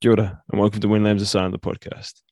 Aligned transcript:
Kia 0.00 0.12
ora, 0.12 0.42
and 0.50 0.58
welcome 0.58 0.80
to 0.80 0.88
When 0.88 1.04
Lambs 1.04 1.20
Are 1.20 1.26
Silent, 1.26 1.52
the 1.52 1.58
podcast. 1.58 2.22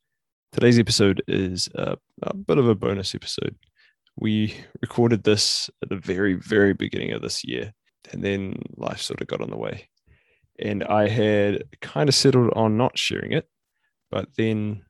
Today's 0.53 0.79
episode 0.79 1.23
is 1.29 1.69
a, 1.75 1.99
a 2.23 2.35
bit 2.35 2.57
of 2.57 2.67
a 2.67 2.75
bonus 2.75 3.15
episode. 3.15 3.55
We 4.17 4.55
recorded 4.81 5.23
this 5.23 5.69
at 5.83 5.91
the 5.91 5.97
very, 5.97 6.33
very 6.33 6.73
beginning 6.73 7.13
of 7.13 7.21
this 7.21 7.45
year, 7.45 7.75
and 8.11 8.25
then 8.25 8.55
life 8.79 9.03
sort 9.03 9.21
of 9.21 9.27
got 9.27 9.43
on 9.43 9.51
the 9.51 9.59
way. 9.59 9.87
And 10.59 10.83
I 10.83 11.09
had 11.09 11.65
kind 11.83 12.09
of 12.09 12.15
settled 12.15 12.55
on 12.57 12.79
not 12.79 12.99
sharing 12.99 13.33
it, 13.33 13.47
but 14.11 14.29
then 14.39 14.83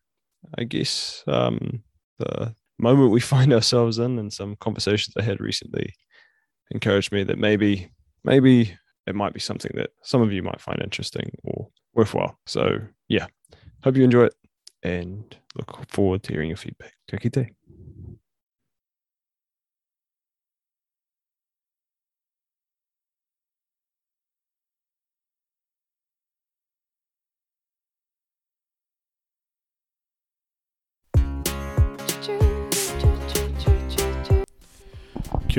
I 0.57 0.63
guess 0.63 1.25
um, 1.27 1.83
the 2.21 2.55
moment 2.79 3.11
we 3.11 3.19
find 3.35 3.53
ourselves 3.53 3.99
in 3.99 4.21
and 4.21 4.33
some 4.33 4.55
conversations 4.55 5.17
I 5.19 5.23
had 5.23 5.41
recently 5.41 5.97
encouraged 6.71 7.11
me 7.11 7.25
that 7.25 7.39
maybe, 7.39 7.91
maybe 8.23 8.79
it 9.09 9.14
might 9.14 9.32
be 9.32 9.40
something 9.40 9.72
that 9.75 9.90
some 10.02 10.20
of 10.20 10.32
you 10.32 10.43
might 10.43 10.61
find 10.61 10.80
interesting 10.82 11.30
or 11.45 11.68
worthwhile. 11.95 12.38
So 12.46 12.80
yeah, 13.08 13.27
hope 13.82 13.96
you 13.96 14.04
enjoy 14.04 14.25
it 14.25 14.35
and 14.82 15.36
look 15.57 15.89
forward 15.89 16.22
to 16.25 16.32
hearing 16.32 16.49
your 16.49 16.57
feedback. 16.57 16.93
Take 17.08 17.21
Kia 17.21 17.49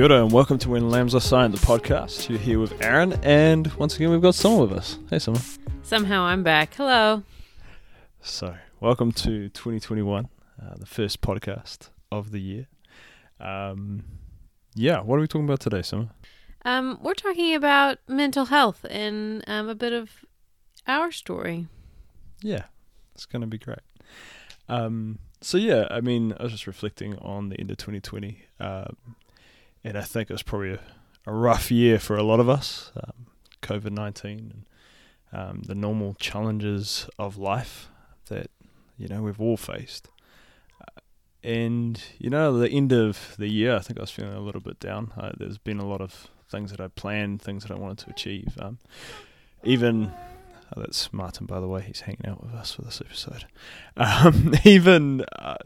Kia 0.00 0.10
ora 0.10 0.22
and 0.22 0.32
welcome 0.32 0.56
to 0.56 0.70
When 0.70 0.88
Lambs 0.88 1.14
Are 1.14 1.20
Silent, 1.20 1.54
the 1.54 1.60
podcast. 1.60 2.30
You're 2.30 2.38
here 2.38 2.58
with 2.58 2.80
Aaron, 2.80 3.12
and 3.22 3.70
once 3.74 3.96
again, 3.96 4.10
we've 4.10 4.22
got 4.22 4.34
Summer 4.34 4.62
with 4.62 4.72
us. 4.72 4.98
Hey, 5.10 5.18
Summer. 5.18 5.40
Somehow 5.82 6.22
I'm 6.22 6.42
back. 6.42 6.72
Hello. 6.72 7.22
So, 8.22 8.54
welcome 8.80 9.12
to 9.12 9.50
2021, 9.50 10.30
uh, 10.58 10.74
the 10.78 10.86
first 10.86 11.20
podcast 11.20 11.90
of 12.10 12.30
the 12.30 12.40
year. 12.40 12.68
Um, 13.38 14.04
yeah, 14.74 15.02
what 15.02 15.16
are 15.16 15.20
we 15.20 15.26
talking 15.26 15.44
about 15.44 15.60
today, 15.60 15.82
Summer? 15.82 16.08
Um, 16.64 16.98
we're 17.02 17.12
talking 17.12 17.54
about 17.54 17.98
mental 18.08 18.46
health 18.46 18.86
and 18.88 19.44
um, 19.46 19.68
a 19.68 19.74
bit 19.74 19.92
of 19.92 20.24
our 20.86 21.12
story. 21.12 21.66
Yeah, 22.40 22.64
it's 23.14 23.26
going 23.26 23.42
to 23.42 23.46
be 23.46 23.58
great. 23.58 23.80
Um, 24.66 25.18
so, 25.42 25.58
yeah, 25.58 25.88
I 25.90 26.00
mean, 26.00 26.32
I 26.40 26.44
was 26.44 26.52
just 26.52 26.66
reflecting 26.66 27.18
on 27.18 27.50
the 27.50 27.60
end 27.60 27.70
of 27.70 27.76
2020, 27.76 28.44
um, 28.60 28.96
and 29.84 29.96
I 29.96 30.02
think 30.02 30.30
it 30.30 30.34
was 30.34 30.42
probably 30.42 30.72
a, 30.74 30.80
a 31.26 31.32
rough 31.32 31.70
year 31.70 31.98
for 31.98 32.16
a 32.16 32.22
lot 32.22 32.40
of 32.40 32.48
us. 32.48 32.92
Um, 32.96 33.26
COVID 33.62 33.92
19 33.92 34.30
and 34.38 34.64
um, 35.32 35.62
the 35.66 35.74
normal 35.74 36.14
challenges 36.14 37.08
of 37.18 37.36
life 37.36 37.88
that 38.28 38.50
you 38.96 39.08
know 39.08 39.22
we've 39.22 39.40
all 39.40 39.56
faced. 39.56 40.08
Uh, 40.80 41.00
and 41.42 42.02
you 42.18 42.30
know, 42.30 42.58
the 42.58 42.68
end 42.68 42.92
of 42.92 43.34
the 43.38 43.48
year, 43.48 43.76
I 43.76 43.80
think 43.80 43.98
I 43.98 44.02
was 44.02 44.10
feeling 44.10 44.34
a 44.34 44.40
little 44.40 44.60
bit 44.60 44.80
down. 44.80 45.12
Uh, 45.16 45.32
there's 45.36 45.58
been 45.58 45.78
a 45.78 45.86
lot 45.86 46.00
of 46.00 46.28
things 46.48 46.70
that 46.72 46.80
I 46.80 46.88
planned, 46.88 47.42
things 47.42 47.62
that 47.62 47.70
I 47.70 47.78
wanted 47.78 47.98
to 47.98 48.10
achieve. 48.10 48.58
Um, 48.58 48.78
even 49.62 50.12
oh, 50.76 50.80
that's 50.80 51.12
Martin, 51.12 51.46
by 51.46 51.60
the 51.60 51.68
way. 51.68 51.82
He's 51.82 52.00
hanging 52.00 52.26
out 52.26 52.42
with 52.42 52.54
us 52.54 52.72
for 52.72 52.82
this 52.82 53.00
episode. 53.00 53.46
Um, 53.96 54.54
even. 54.64 55.24
Uh, 55.38 55.56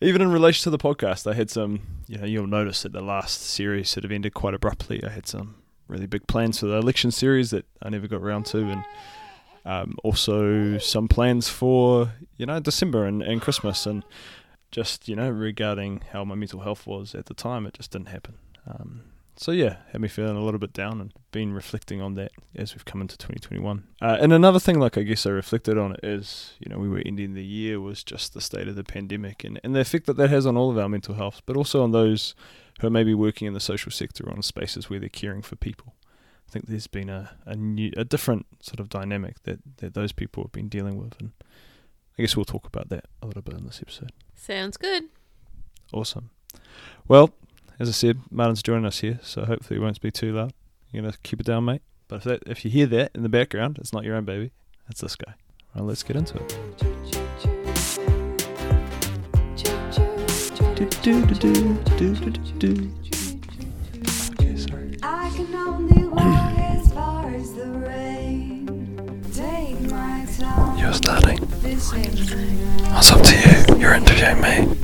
even 0.00 0.22
in 0.22 0.30
relation 0.30 0.64
to 0.64 0.70
the 0.70 0.78
podcast, 0.78 1.30
I 1.30 1.34
had 1.34 1.50
some, 1.50 1.80
you 2.06 2.18
know, 2.18 2.24
you'll 2.24 2.46
notice 2.46 2.82
that 2.82 2.92
the 2.92 3.00
last 3.00 3.42
series 3.42 3.88
sort 3.88 4.04
of 4.04 4.12
ended 4.12 4.34
quite 4.34 4.54
abruptly. 4.54 5.02
I 5.04 5.08
had 5.08 5.26
some 5.26 5.56
really 5.88 6.06
big 6.06 6.26
plans 6.26 6.60
for 6.60 6.66
the 6.66 6.76
election 6.76 7.10
series 7.10 7.50
that 7.50 7.66
I 7.82 7.88
never 7.88 8.06
got 8.06 8.20
around 8.20 8.46
to, 8.46 8.58
and 8.58 8.84
um, 9.64 9.96
also 10.04 10.78
some 10.78 11.08
plans 11.08 11.48
for 11.48 12.12
you 12.36 12.46
know 12.46 12.60
December 12.60 13.06
and, 13.06 13.22
and 13.22 13.42
Christmas, 13.42 13.86
and 13.86 14.04
just 14.70 15.08
you 15.08 15.16
know 15.16 15.30
regarding 15.30 16.02
how 16.12 16.24
my 16.24 16.34
mental 16.34 16.60
health 16.60 16.86
was 16.86 17.14
at 17.14 17.26
the 17.26 17.34
time, 17.34 17.66
it 17.66 17.74
just 17.74 17.90
didn't 17.90 18.08
happen. 18.08 18.34
Um, 18.66 19.02
so 19.38 19.52
yeah, 19.52 19.76
had 19.92 20.00
me 20.00 20.08
feeling 20.08 20.36
a 20.36 20.42
little 20.42 20.58
bit 20.58 20.72
down 20.72 21.00
and 21.00 21.12
been 21.30 21.52
reflecting 21.52 22.02
on 22.02 22.14
that 22.14 22.32
as 22.56 22.74
we've 22.74 22.84
come 22.84 23.00
into 23.00 23.16
2021. 23.16 23.84
Uh, 24.02 24.16
and 24.20 24.32
another 24.32 24.58
thing, 24.58 24.80
like 24.80 24.98
I 24.98 25.02
guess 25.02 25.26
I 25.26 25.30
reflected 25.30 25.78
on 25.78 25.92
it 25.92 26.00
is, 26.02 26.54
you 26.58 26.68
know, 26.68 26.78
we 26.78 26.88
were 26.88 27.02
ending 27.06 27.34
the 27.34 27.44
year 27.44 27.80
was 27.80 28.02
just 28.02 28.34
the 28.34 28.40
state 28.40 28.66
of 28.66 28.74
the 28.74 28.82
pandemic 28.82 29.44
and, 29.44 29.60
and 29.62 29.76
the 29.76 29.80
effect 29.80 30.06
that 30.06 30.16
that 30.16 30.30
has 30.30 30.44
on 30.44 30.56
all 30.56 30.70
of 30.70 30.78
our 30.78 30.88
mental 30.88 31.14
health, 31.14 31.42
but 31.46 31.56
also 31.56 31.84
on 31.84 31.92
those 31.92 32.34
who 32.80 32.88
are 32.88 32.90
maybe 32.90 33.14
working 33.14 33.46
in 33.46 33.54
the 33.54 33.60
social 33.60 33.92
sector 33.92 34.28
or 34.28 34.34
in 34.34 34.42
spaces 34.42 34.90
where 34.90 34.98
they're 34.98 35.08
caring 35.08 35.42
for 35.42 35.54
people. 35.54 35.94
I 36.48 36.50
think 36.50 36.66
there's 36.66 36.86
been 36.88 37.08
a, 37.08 37.36
a 37.46 37.54
new, 37.54 37.92
a 37.96 38.04
different 38.04 38.46
sort 38.60 38.80
of 38.80 38.88
dynamic 38.88 39.42
that, 39.44 39.60
that 39.76 39.94
those 39.94 40.12
people 40.12 40.42
have 40.44 40.52
been 40.52 40.68
dealing 40.68 40.96
with, 40.98 41.14
and 41.20 41.32
I 42.18 42.22
guess 42.22 42.34
we'll 42.34 42.44
talk 42.44 42.66
about 42.66 42.88
that 42.88 43.04
a 43.22 43.26
little 43.26 43.42
bit 43.42 43.54
in 43.54 43.66
this 43.66 43.80
episode. 43.80 44.12
Sounds 44.34 44.76
good. 44.76 45.04
Awesome. 45.92 46.30
Well, 47.06 47.34
as 47.78 47.88
I 47.88 47.92
said, 47.92 48.18
Martin's 48.30 48.62
joining 48.62 48.86
us 48.86 49.00
here, 49.00 49.20
so 49.22 49.44
hopefully 49.44 49.78
it 49.78 49.82
won't 49.82 50.00
be 50.00 50.10
too 50.10 50.32
loud. 50.32 50.52
You're 50.90 51.02
gonna 51.02 51.16
keep 51.22 51.40
it 51.40 51.46
down, 51.46 51.64
mate. 51.64 51.82
But 52.08 52.16
if 52.16 52.24
that, 52.24 52.42
if 52.46 52.64
you 52.64 52.70
hear 52.70 52.86
that 52.86 53.12
in 53.14 53.22
the 53.22 53.28
background, 53.28 53.78
it's 53.78 53.92
not 53.92 54.04
your 54.04 54.16
own 54.16 54.24
baby. 54.24 54.52
It's 54.88 55.00
this 55.00 55.14
guy. 55.16 55.34
Well, 55.74 55.84
let's 55.84 56.02
get 56.02 56.16
into 56.16 56.38
it. 56.38 56.56
Okay, 64.30 64.56
sorry. 64.56 64.96
I 65.02 65.30
can 65.36 65.54
only 65.54 66.04
walk 66.06 66.58
as 66.58 66.92
far 66.92 67.34
as 67.34 67.52
the 67.54 67.66
rain. 67.66 69.22
Take 69.34 69.80
my 69.90 70.26
time. 70.38 70.78
You're 70.78 70.94
starting. 70.94 71.38
This 71.60 71.92
It's 71.94 73.12
up 73.12 73.22
to 73.22 73.34
you. 73.74 73.78
You're 73.78 73.94
interviewing 73.94 74.40
me. 74.40 74.78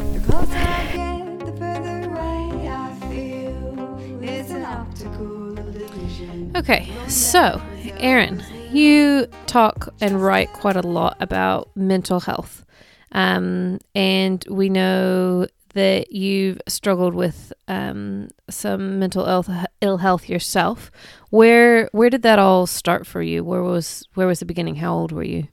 Okay, 6.56 6.88
so 7.08 7.60
Aaron, 7.98 8.40
you 8.70 9.26
talk 9.46 9.88
and 10.00 10.22
write 10.22 10.52
quite 10.52 10.76
a 10.76 10.86
lot 10.86 11.16
about 11.18 11.68
mental 11.74 12.20
health, 12.20 12.64
um, 13.10 13.80
and 13.96 14.44
we 14.48 14.68
know 14.68 15.48
that 15.70 16.12
you've 16.12 16.60
struggled 16.68 17.12
with 17.12 17.52
um, 17.66 18.28
some 18.48 19.00
mental 19.00 19.26
ill, 19.26 19.44
ill 19.80 19.96
health 19.96 20.28
yourself. 20.28 20.92
Where 21.30 21.88
where 21.90 22.08
did 22.08 22.22
that 22.22 22.38
all 22.38 22.68
start 22.68 23.04
for 23.04 23.20
you? 23.20 23.42
Where 23.42 23.62
was 23.64 24.04
where 24.14 24.28
was 24.28 24.38
the 24.38 24.46
beginning? 24.46 24.76
How 24.76 24.94
old 24.94 25.10
were 25.10 25.24
you? 25.24 25.48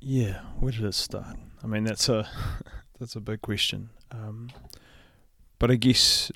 Yeah, 0.00 0.42
where 0.60 0.70
did 0.70 0.84
it 0.84 0.94
start? 0.94 1.36
I 1.60 1.66
mean, 1.66 1.82
that's 1.82 2.08
a 2.08 2.28
that's 3.00 3.16
a 3.16 3.20
big 3.20 3.42
question. 3.42 3.90
Um, 4.12 4.50
but 5.58 5.72
I 5.72 5.74
guess 5.74 6.30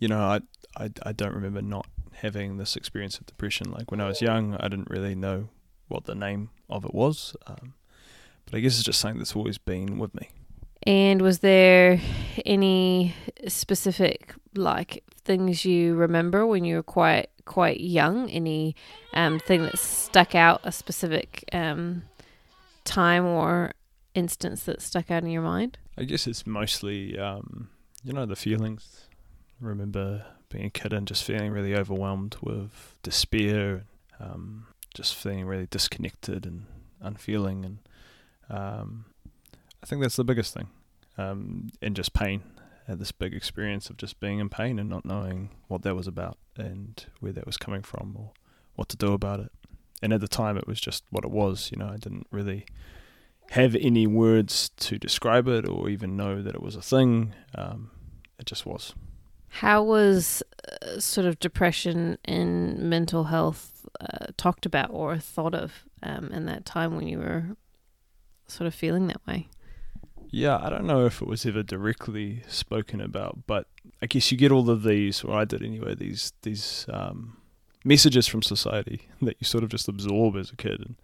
you 0.00 0.08
know, 0.08 0.18
I, 0.18 0.40
I 0.76 0.90
I 1.02 1.12
don't 1.12 1.34
remember 1.34 1.62
not 1.62 1.86
having 2.12 2.58
this 2.58 2.76
experience 2.76 3.18
of 3.18 3.26
depression. 3.26 3.70
Like 3.70 3.90
when 3.90 4.00
I 4.00 4.06
was 4.06 4.20
young, 4.20 4.56
I 4.56 4.68
didn't 4.68 4.90
really 4.90 5.14
know 5.14 5.48
what 5.88 6.04
the 6.04 6.14
name 6.14 6.50
of 6.68 6.84
it 6.84 6.94
was. 6.94 7.34
Um, 7.46 7.74
but 8.44 8.54
I 8.54 8.60
guess 8.60 8.74
it's 8.74 8.84
just 8.84 9.00
something 9.00 9.18
that's 9.18 9.36
always 9.36 9.58
been 9.58 9.98
with 9.98 10.14
me. 10.14 10.28
And 10.84 11.20
was 11.20 11.40
there 11.40 12.00
any 12.46 13.14
specific 13.48 14.34
like 14.54 15.04
things 15.24 15.64
you 15.64 15.94
remember 15.94 16.46
when 16.46 16.64
you 16.64 16.76
were 16.76 16.82
quite 16.82 17.28
quite 17.44 17.80
young? 17.80 18.30
Any 18.30 18.76
um, 19.12 19.38
thing 19.40 19.62
that 19.62 19.78
stuck 19.78 20.34
out, 20.34 20.60
a 20.64 20.72
specific 20.72 21.44
um, 21.52 22.04
time 22.84 23.26
or 23.26 23.72
instance 24.14 24.64
that 24.64 24.80
stuck 24.80 25.10
out 25.10 25.22
in 25.22 25.30
your 25.30 25.42
mind? 25.42 25.78
I 25.98 26.04
guess 26.04 26.26
it's 26.26 26.46
mostly, 26.46 27.18
um, 27.18 27.68
you 28.02 28.12
know, 28.12 28.24
the 28.24 28.36
feelings. 28.36 29.08
I 29.62 29.66
remember 29.66 30.24
being 30.50 30.66
a 30.66 30.70
kid 30.70 30.92
and 30.92 31.06
just 31.06 31.24
feeling 31.24 31.50
really 31.52 31.74
overwhelmed 31.74 32.36
with 32.42 32.94
despair, 33.02 33.84
um, 34.18 34.66
just 34.94 35.14
feeling 35.14 35.46
really 35.46 35.66
disconnected 35.66 36.44
and 36.44 36.66
unfeeling, 37.00 37.64
and 37.64 37.78
um, 38.50 39.06
I 39.82 39.86
think 39.86 40.02
that's 40.02 40.16
the 40.16 40.24
biggest 40.24 40.52
thing, 40.52 40.68
um, 41.16 41.70
and 41.80 41.96
just 41.96 42.12
pain. 42.12 42.42
Had 42.86 42.98
this 42.98 43.12
big 43.12 43.34
experience 43.34 43.88
of 43.88 43.96
just 43.96 44.18
being 44.18 44.40
in 44.40 44.48
pain 44.48 44.78
and 44.78 44.90
not 44.90 45.04
knowing 45.04 45.50
what 45.68 45.82
that 45.82 45.94
was 45.94 46.08
about 46.08 46.38
and 46.56 47.06
where 47.20 47.32
that 47.32 47.46
was 47.46 47.56
coming 47.56 47.82
from 47.82 48.16
or 48.18 48.32
what 48.74 48.88
to 48.88 48.96
do 48.96 49.12
about 49.12 49.38
it. 49.38 49.52
And 50.02 50.12
at 50.12 50.20
the 50.20 50.26
time, 50.26 50.56
it 50.56 50.66
was 50.66 50.80
just 50.80 51.04
what 51.10 51.24
it 51.24 51.30
was. 51.30 51.70
You 51.70 51.78
know, 51.78 51.88
I 51.88 51.98
didn't 51.98 52.26
really 52.32 52.66
have 53.50 53.76
any 53.76 54.06
words 54.06 54.70
to 54.78 54.98
describe 54.98 55.46
it 55.46 55.68
or 55.68 55.88
even 55.88 56.16
know 56.16 56.42
that 56.42 56.54
it 56.54 56.62
was 56.62 56.74
a 56.74 56.82
thing. 56.82 57.34
Um, 57.54 57.90
it 58.38 58.46
just 58.46 58.66
was. 58.66 58.94
How 59.50 59.82
was 59.82 60.42
uh, 60.82 61.00
sort 61.00 61.26
of 61.26 61.38
depression 61.38 62.18
and 62.24 62.78
mental 62.78 63.24
health 63.24 63.86
uh, 64.00 64.26
talked 64.36 64.64
about 64.64 64.90
or 64.90 65.18
thought 65.18 65.54
of 65.54 65.84
um, 66.02 66.30
in 66.32 66.46
that 66.46 66.64
time 66.64 66.96
when 66.96 67.06
you 67.06 67.18
were 67.18 67.56
sort 68.46 68.66
of 68.66 68.74
feeling 68.74 69.08
that 69.08 69.26
way? 69.26 69.48
Yeah, 70.30 70.58
I 70.62 70.70
don't 70.70 70.86
know 70.86 71.04
if 71.06 71.20
it 71.20 71.26
was 71.26 71.44
ever 71.44 71.64
directly 71.64 72.44
spoken 72.46 73.00
about, 73.00 73.46
but 73.48 73.66
I 74.00 74.06
guess 74.06 74.30
you 74.30 74.38
get 74.38 74.52
all 74.52 74.70
of 74.70 74.84
these, 74.84 75.24
or 75.24 75.36
I 75.36 75.44
did 75.44 75.62
anyway. 75.62 75.96
These 75.96 76.32
these 76.42 76.86
um, 76.88 77.38
messages 77.84 78.28
from 78.28 78.42
society 78.42 79.08
that 79.20 79.36
you 79.40 79.44
sort 79.44 79.64
of 79.64 79.70
just 79.70 79.88
absorb 79.88 80.36
as 80.36 80.50
a 80.52 80.56
kid. 80.56 80.80
And 80.80 80.96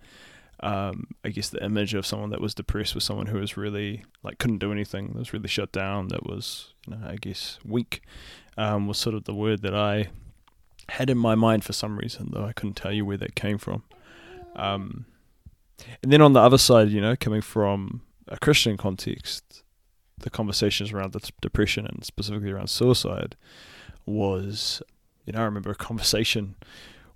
um, 0.61 1.09
I 1.25 1.29
guess 1.29 1.49
the 1.49 1.63
image 1.65 1.95
of 1.95 2.07
someone 2.07 2.31
that 2.31 2.41
was 2.41 2.55
depressed 2.55 2.95
was 2.95 3.05
someone 3.05 3.27
who 3.27 3.39
was 3.39 3.57
really 3.57 4.05
like 4.23 4.39
couldn't 4.39 4.59
do 4.59 4.73
anything, 4.73 5.09
that 5.09 5.19
was 5.19 5.33
really 5.33 5.49
shut 5.49 5.73
down, 5.73 6.09
that 6.09 6.27
was 6.27 6.73
you 6.87 6.97
know 6.97 7.07
I 7.07 7.17
guess 7.17 7.59
weak, 7.65 8.03
um, 8.57 8.87
was 8.87 8.99
sort 8.99 9.15
of 9.15 9.25
the 9.25 9.35
word 9.35 9.63
that 9.63 9.75
I 9.75 10.09
had 10.89 11.11
in 11.11 11.19
my 11.19 11.35
mind 11.35 11.65
for 11.65 11.73
some 11.73 11.99
reason, 11.99 12.31
though 12.33 12.45
I 12.45 12.53
couldn't 12.53 12.77
tell 12.77 12.93
you 12.93 13.05
where 13.05 13.17
that 13.17 13.35
came 13.35 13.59
from. 13.59 13.83
Um, 14.55 15.07
and 16.03 16.13
then 16.13 16.23
on 16.23 16.33
the 16.33 16.41
other 16.41 16.59
side, 16.59 16.89
you 16.89 17.01
know, 17.01 17.17
coming 17.17 17.43
from 17.43 18.03
a 18.29 18.39
Christian 18.39 18.77
context, 18.77 19.63
the 20.19 20.31
conversations 20.31 20.93
around 20.93 21.13
the 21.13 21.31
depression 21.41 21.87
and 21.87 22.05
specifically 22.05 22.51
around 22.51 22.69
suicide 22.69 23.37
was, 24.07 24.81
you 25.27 25.33
know, 25.33 25.41
I 25.41 25.45
remember 25.45 25.71
a 25.71 25.75
conversation 25.75 26.55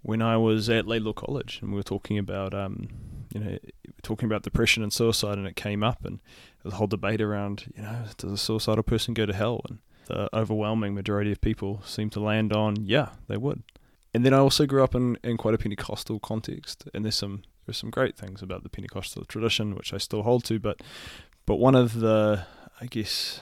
when 0.02 0.20
I 0.20 0.36
was 0.36 0.68
at 0.68 0.86
Laidlaw 0.86 1.12
College 1.12 1.60
and 1.62 1.70
we 1.70 1.76
were 1.76 1.82
talking 1.82 2.18
about, 2.18 2.52
um, 2.54 2.88
you 3.32 3.40
know, 3.40 3.58
talking 4.02 4.26
about 4.26 4.42
depression 4.42 4.82
and 4.82 4.92
suicide, 4.92 5.38
and 5.38 5.46
it 5.46 5.56
came 5.56 5.82
up, 5.82 6.04
and 6.04 6.20
the 6.64 6.76
whole 6.76 6.86
debate 6.86 7.20
around, 7.20 7.72
you 7.76 7.82
know, 7.82 8.04
does 8.16 8.32
a 8.32 8.36
suicidal 8.36 8.82
person 8.82 9.14
go 9.14 9.26
to 9.26 9.32
hell? 9.32 9.60
And 9.68 9.78
the 10.06 10.34
overwhelming 10.36 10.94
majority 10.94 11.32
of 11.32 11.40
people 11.40 11.82
seem 11.84 12.10
to 12.10 12.20
land 12.20 12.52
on, 12.52 12.84
yeah, 12.84 13.10
they 13.28 13.36
would. 13.36 13.62
And 14.12 14.26
then 14.26 14.34
I 14.34 14.38
also 14.38 14.66
grew 14.66 14.82
up 14.82 14.94
in, 14.94 15.16
in 15.22 15.36
quite 15.36 15.54
a 15.54 15.58
Pentecostal 15.58 16.18
context, 16.18 16.88
and 16.92 17.04
there's 17.04 17.14
some 17.14 17.42
there's 17.66 17.78
some 17.78 17.90
great 17.90 18.16
things 18.16 18.42
about 18.42 18.64
the 18.64 18.68
Pentecostal 18.68 19.24
tradition, 19.24 19.76
which 19.76 19.94
I 19.94 19.98
still 19.98 20.22
hold 20.22 20.44
to, 20.44 20.58
but 20.58 20.82
but 21.46 21.56
one 21.56 21.74
of 21.74 22.00
the 22.00 22.44
I 22.80 22.86
guess 22.86 23.40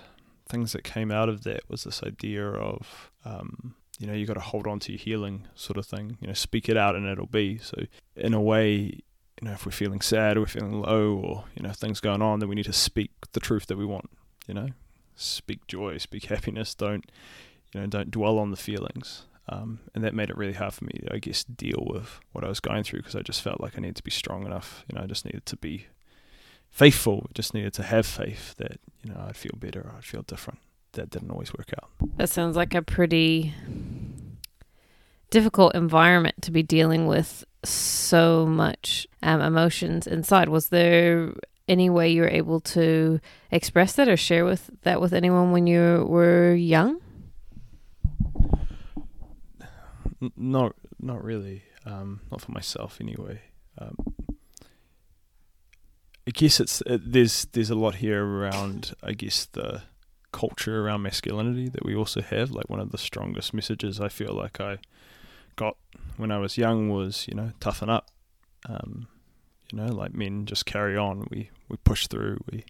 things 0.48 0.72
that 0.72 0.84
came 0.84 1.10
out 1.10 1.28
of 1.28 1.44
that 1.44 1.62
was 1.68 1.84
this 1.84 2.02
idea 2.02 2.46
of 2.46 3.10
um, 3.24 3.74
you 3.98 4.06
know 4.06 4.12
you've 4.12 4.28
got 4.28 4.34
to 4.34 4.40
hold 4.40 4.66
on 4.66 4.78
to 4.80 4.92
your 4.92 4.98
healing 4.98 5.46
sort 5.54 5.76
of 5.76 5.86
thing 5.86 6.16
you 6.20 6.26
know 6.26 6.32
speak 6.32 6.68
it 6.68 6.76
out 6.76 6.96
and 6.96 7.06
it'll 7.06 7.26
be 7.26 7.58
so 7.58 7.76
in 8.16 8.32
a 8.32 8.40
way 8.40 9.00
you 9.40 9.46
know 9.46 9.54
if 9.54 9.64
we're 9.64 9.72
feeling 9.72 10.00
sad 10.00 10.36
or 10.36 10.40
we're 10.40 10.46
feeling 10.46 10.80
low 10.80 11.14
or 11.14 11.44
you 11.54 11.62
know 11.62 11.70
things 11.72 12.00
going 12.00 12.22
on 12.22 12.40
then 12.40 12.48
we 12.48 12.54
need 12.54 12.64
to 12.64 12.72
speak 12.72 13.10
the 13.32 13.40
truth 13.40 13.66
that 13.66 13.78
we 13.78 13.84
want 13.84 14.10
you 14.46 14.54
know? 14.54 14.68
Speak 15.14 15.66
joy 15.66 15.98
speak 15.98 16.26
happiness 16.26 16.74
don't 16.74 17.04
you 17.72 17.80
know 17.80 17.86
don't 17.86 18.10
dwell 18.10 18.38
on 18.38 18.50
the 18.50 18.56
feelings. 18.56 19.24
Um, 19.50 19.80
and 19.94 20.04
that 20.04 20.14
made 20.14 20.28
it 20.28 20.36
really 20.36 20.52
hard 20.52 20.74
for 20.74 20.84
me 20.84 20.92
to, 21.06 21.14
I 21.14 21.18
guess 21.18 21.42
deal 21.42 21.86
with 21.88 22.20
what 22.32 22.44
I 22.44 22.48
was 22.48 22.60
going 22.60 22.84
through 22.84 23.00
because 23.00 23.16
I 23.16 23.22
just 23.22 23.40
felt 23.40 23.62
like 23.62 23.78
I 23.78 23.80
needed 23.80 23.96
to 23.96 24.02
be 24.02 24.10
strong 24.10 24.44
enough 24.44 24.84
you 24.88 24.96
know 24.96 25.04
I 25.04 25.06
just 25.06 25.24
needed 25.24 25.46
to 25.46 25.56
be 25.56 25.86
faithful 26.70 27.26
just 27.34 27.54
needed 27.54 27.72
to 27.74 27.82
have 27.82 28.06
faith 28.06 28.54
that 28.56 28.78
you 29.02 29.10
know 29.10 29.24
I'd 29.26 29.36
feel 29.36 29.54
better 29.56 29.92
I'd 29.96 30.04
feel 30.04 30.22
different. 30.22 30.60
That 30.92 31.10
didn't 31.10 31.30
always 31.30 31.52
work 31.52 31.70
out. 31.80 31.90
That 32.16 32.28
sounds 32.30 32.56
like 32.56 32.74
a 32.74 32.82
pretty 32.82 33.54
difficult 35.30 35.74
environment 35.74 36.42
to 36.42 36.50
be 36.50 36.62
dealing 36.62 37.06
with 37.06 37.44
so 37.64 38.46
much 38.46 39.06
um, 39.22 39.40
emotions 39.40 40.06
inside. 40.06 40.48
Was 40.48 40.68
there 40.68 41.32
any 41.66 41.90
way 41.90 42.08
you 42.08 42.22
were 42.22 42.28
able 42.28 42.60
to 42.60 43.20
express 43.50 43.92
that 43.94 44.08
or 44.08 44.16
share 44.16 44.44
with 44.44 44.70
that 44.82 45.00
with 45.00 45.12
anyone 45.12 45.52
when 45.52 45.66
you 45.66 46.06
were 46.08 46.54
young? 46.54 47.00
Not 50.36 50.74
not 51.00 51.22
really 51.22 51.62
um, 51.86 52.20
not 52.30 52.40
for 52.40 52.50
myself 52.50 52.98
anyway 53.00 53.40
um, 53.78 53.96
I 56.26 56.30
guess 56.32 56.60
it's 56.60 56.82
it, 56.86 57.12
there's 57.12 57.46
there's 57.52 57.70
a 57.70 57.74
lot 57.74 57.96
here 57.96 58.24
around 58.24 58.94
I 59.02 59.12
guess 59.12 59.46
the 59.46 59.82
culture 60.32 60.84
around 60.84 61.02
masculinity 61.02 61.68
that 61.68 61.84
we 61.84 61.94
also 61.94 62.20
have 62.20 62.50
like 62.50 62.68
one 62.68 62.80
of 62.80 62.90
the 62.90 62.98
strongest 62.98 63.54
messages 63.54 64.00
I 64.00 64.08
feel 64.08 64.34
like 64.34 64.60
I 64.60 64.78
got 65.58 65.76
when 66.16 66.30
I 66.30 66.38
was 66.38 66.56
young 66.56 66.88
was 66.88 67.26
you 67.28 67.34
know 67.34 67.52
toughen 67.60 67.90
up. 67.90 68.10
Um, 68.68 69.08
you 69.70 69.78
know 69.78 69.92
like 69.92 70.14
men 70.14 70.46
just 70.46 70.64
carry 70.64 70.96
on. 70.96 71.28
We 71.30 71.50
we 71.68 71.76
push 71.76 72.06
through. 72.06 72.38
We 72.50 72.64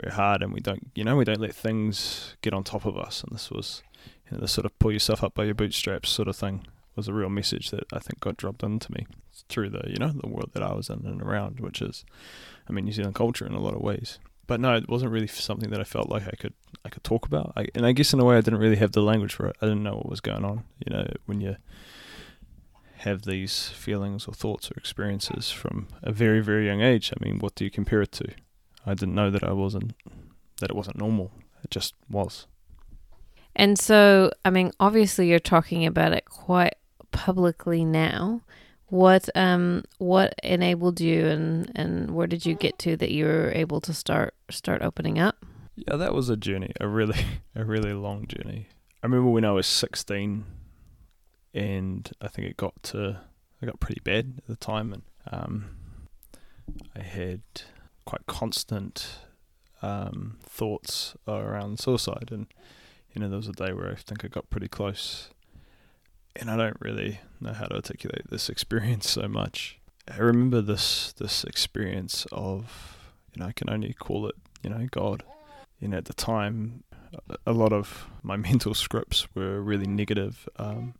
we're 0.00 0.12
hard 0.12 0.42
and 0.44 0.52
we 0.52 0.60
don't 0.60 0.92
you 0.94 1.02
know 1.02 1.16
we 1.16 1.24
don't 1.24 1.40
let 1.40 1.54
things 1.54 2.36
get 2.42 2.54
on 2.54 2.62
top 2.62 2.84
of 2.84 2.96
us. 2.96 3.24
And 3.24 3.34
this 3.34 3.50
was 3.50 3.82
you 4.26 4.36
know, 4.36 4.40
the 4.40 4.48
sort 4.48 4.64
of 4.64 4.78
pull 4.78 4.92
yourself 4.92 5.24
up 5.24 5.34
by 5.34 5.44
your 5.44 5.54
bootstraps 5.54 6.10
sort 6.10 6.28
of 6.28 6.36
thing 6.36 6.66
was 6.94 7.08
a 7.08 7.14
real 7.14 7.30
message 7.30 7.70
that 7.70 7.84
I 7.92 7.98
think 7.98 8.20
got 8.20 8.36
dropped 8.36 8.62
into 8.62 8.92
me 8.92 9.06
through 9.48 9.70
the 9.70 9.82
you 9.86 9.96
know 9.98 10.12
the 10.12 10.28
world 10.28 10.50
that 10.52 10.62
I 10.62 10.74
was 10.74 10.90
in 10.90 11.06
and 11.06 11.22
around, 11.22 11.60
which 11.60 11.80
is, 11.80 12.04
I 12.68 12.72
mean, 12.72 12.84
New 12.84 12.92
Zealand 12.92 13.14
culture 13.14 13.46
in 13.46 13.54
a 13.54 13.60
lot 13.60 13.74
of 13.74 13.80
ways. 13.80 14.18
But 14.48 14.58
no, 14.58 14.74
it 14.74 14.88
wasn't 14.88 15.12
really 15.12 15.28
something 15.28 15.70
that 15.70 15.80
I 15.80 15.84
felt 15.84 16.08
like 16.08 16.26
I 16.26 16.34
could 16.36 16.54
I 16.84 16.88
could 16.88 17.04
talk 17.04 17.26
about. 17.26 17.52
I, 17.56 17.66
and 17.76 17.86
I 17.86 17.92
guess 17.92 18.12
in 18.12 18.18
a 18.18 18.24
way 18.24 18.36
I 18.36 18.40
didn't 18.40 18.58
really 18.58 18.76
have 18.76 18.92
the 18.92 19.02
language 19.02 19.34
for 19.34 19.46
it. 19.46 19.56
I 19.62 19.66
didn't 19.66 19.84
know 19.84 19.94
what 19.94 20.08
was 20.08 20.20
going 20.20 20.44
on. 20.44 20.64
You 20.84 20.96
know, 20.96 21.06
when 21.26 21.40
you 21.40 21.56
have 22.96 23.22
these 23.22 23.68
feelings 23.68 24.26
or 24.26 24.34
thoughts 24.34 24.70
or 24.70 24.74
experiences 24.76 25.52
from 25.52 25.86
a 26.02 26.10
very 26.10 26.40
very 26.40 26.66
young 26.66 26.80
age. 26.80 27.12
I 27.12 27.24
mean, 27.24 27.38
what 27.38 27.54
do 27.54 27.64
you 27.64 27.70
compare 27.70 28.02
it 28.02 28.10
to? 28.12 28.26
I 28.84 28.94
didn't 28.94 29.14
know 29.14 29.30
that 29.30 29.44
I 29.44 29.52
wasn't 29.52 29.94
that 30.60 30.70
it 30.70 30.76
wasn't 30.76 30.98
normal. 30.98 31.30
It 31.62 31.70
just 31.70 31.94
was. 32.10 32.46
And 33.54 33.78
so, 33.78 34.30
I 34.44 34.50
mean, 34.50 34.72
obviously 34.80 35.28
you're 35.28 35.40
talking 35.40 35.84
about 35.84 36.12
it 36.12 36.24
quite 36.24 36.76
publicly 37.12 37.84
now. 37.84 38.40
What 38.90 39.28
um 39.34 39.84
what 39.98 40.34
enabled 40.42 41.00
you 41.00 41.26
and 41.26 41.70
and 41.74 42.10
where 42.12 42.26
did 42.26 42.46
you 42.46 42.54
get 42.54 42.78
to 42.80 42.96
that 42.96 43.10
you 43.10 43.26
were 43.26 43.52
able 43.54 43.80
to 43.82 43.92
start 43.92 44.34
start 44.50 44.82
opening 44.82 45.18
up? 45.18 45.36
Yeah, 45.76 45.96
that 45.96 46.14
was 46.14 46.28
a 46.28 46.36
journey, 46.36 46.72
a 46.80 46.88
really 46.88 47.24
a 47.54 47.64
really 47.64 47.92
long 47.92 48.26
journey. 48.26 48.68
I 49.02 49.06
remember 49.06 49.30
when 49.30 49.44
I 49.44 49.52
was 49.52 49.66
16 49.66 50.44
and 51.54 52.10
I 52.20 52.28
think 52.28 52.48
it 52.48 52.56
got 52.56 52.82
to 52.84 53.20
I 53.62 53.66
got 53.66 53.80
pretty 53.80 54.00
bad 54.02 54.34
at 54.38 54.46
the 54.46 54.56
time 54.56 54.92
and 54.92 55.02
um 55.30 55.76
I 56.96 57.02
had 57.02 57.42
quite 58.06 58.26
constant 58.26 59.18
um 59.82 60.38
thoughts 60.42 61.14
around 61.26 61.78
suicide 61.78 62.30
and 62.30 62.46
you 63.12 63.20
know 63.20 63.28
there 63.28 63.36
was 63.36 63.48
a 63.48 63.52
day 63.52 63.72
where 63.72 63.90
I 63.90 63.96
think 63.96 64.24
I 64.24 64.28
got 64.28 64.50
pretty 64.50 64.68
close 64.68 65.28
and 66.36 66.50
I 66.50 66.56
don't 66.56 66.76
really 66.80 67.20
know 67.40 67.52
how 67.52 67.66
to 67.66 67.76
articulate 67.76 68.30
this 68.30 68.48
experience 68.48 69.10
so 69.10 69.28
much. 69.28 69.78
I 70.10 70.18
remember 70.18 70.60
this 70.60 71.12
this 71.12 71.44
experience 71.44 72.26
of 72.32 72.96
you 73.34 73.40
know 73.40 73.48
I 73.48 73.52
can 73.52 73.70
only 73.70 73.92
call 73.92 74.26
it 74.28 74.36
you 74.62 74.70
know 74.70 74.86
God. 74.90 75.22
You 75.80 75.88
know 75.88 75.98
at 75.98 76.06
the 76.06 76.14
time, 76.14 76.82
a 77.46 77.52
lot 77.52 77.72
of 77.72 78.06
my 78.22 78.36
mental 78.48 78.74
scripts 78.74 79.26
were 79.34 79.60
really 79.60 79.86
negative. 79.86 80.48
Um, 80.56 80.94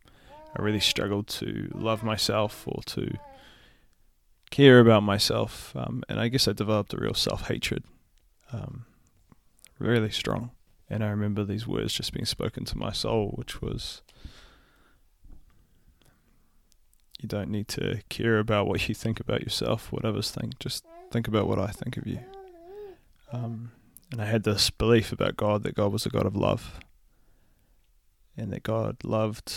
I 0.56 0.62
really 0.62 0.80
struggled 0.80 1.28
to 1.28 1.70
love 1.74 2.02
myself 2.02 2.64
or 2.66 2.82
to 2.86 3.16
care 4.50 4.80
about 4.80 5.02
myself, 5.02 5.74
um, 5.76 6.02
and 6.08 6.18
I 6.18 6.28
guess 6.28 6.48
I 6.48 6.52
developed 6.52 6.94
a 6.94 6.96
real 6.96 7.14
self 7.14 7.48
hatred, 7.48 7.84
um, 8.52 8.86
really 9.78 10.10
strong. 10.10 10.50
And 10.90 11.04
I 11.04 11.08
remember 11.08 11.44
these 11.44 11.66
words 11.66 11.92
just 11.92 12.14
being 12.14 12.24
spoken 12.24 12.64
to 12.64 12.78
my 12.78 12.92
soul, 12.92 13.34
which 13.36 13.60
was 13.60 14.00
you 17.18 17.28
don't 17.28 17.50
need 17.50 17.68
to 17.68 18.00
care 18.08 18.38
about 18.38 18.66
what 18.66 18.88
you 18.88 18.94
think 18.94 19.20
about 19.20 19.42
yourself, 19.42 19.90
what 19.90 20.04
others 20.04 20.30
think. 20.30 20.58
Just 20.58 20.84
think 21.10 21.26
about 21.26 21.48
what 21.48 21.58
I 21.58 21.68
think 21.68 21.96
of 21.96 22.06
you. 22.06 22.20
Um, 23.32 23.72
and 24.12 24.22
I 24.22 24.26
had 24.26 24.44
this 24.44 24.70
belief 24.70 25.12
about 25.12 25.36
God 25.36 25.62
that 25.64 25.74
God 25.74 25.92
was 25.92 26.06
a 26.06 26.10
God 26.10 26.26
of 26.26 26.36
love, 26.36 26.80
and 28.36 28.52
that 28.52 28.62
God 28.62 28.96
loved 29.04 29.52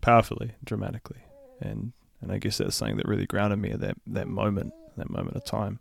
powerfully, 0.00 0.52
dramatically, 0.62 1.20
and 1.60 1.92
and 2.20 2.32
I 2.32 2.38
guess 2.38 2.58
that's 2.58 2.76
something 2.76 2.96
that 2.96 3.08
really 3.08 3.26
grounded 3.26 3.58
me 3.58 3.70
at 3.70 3.80
that 3.80 3.96
that 4.08 4.28
moment, 4.28 4.72
that 4.96 5.10
moment 5.10 5.36
of 5.36 5.44
time. 5.44 5.78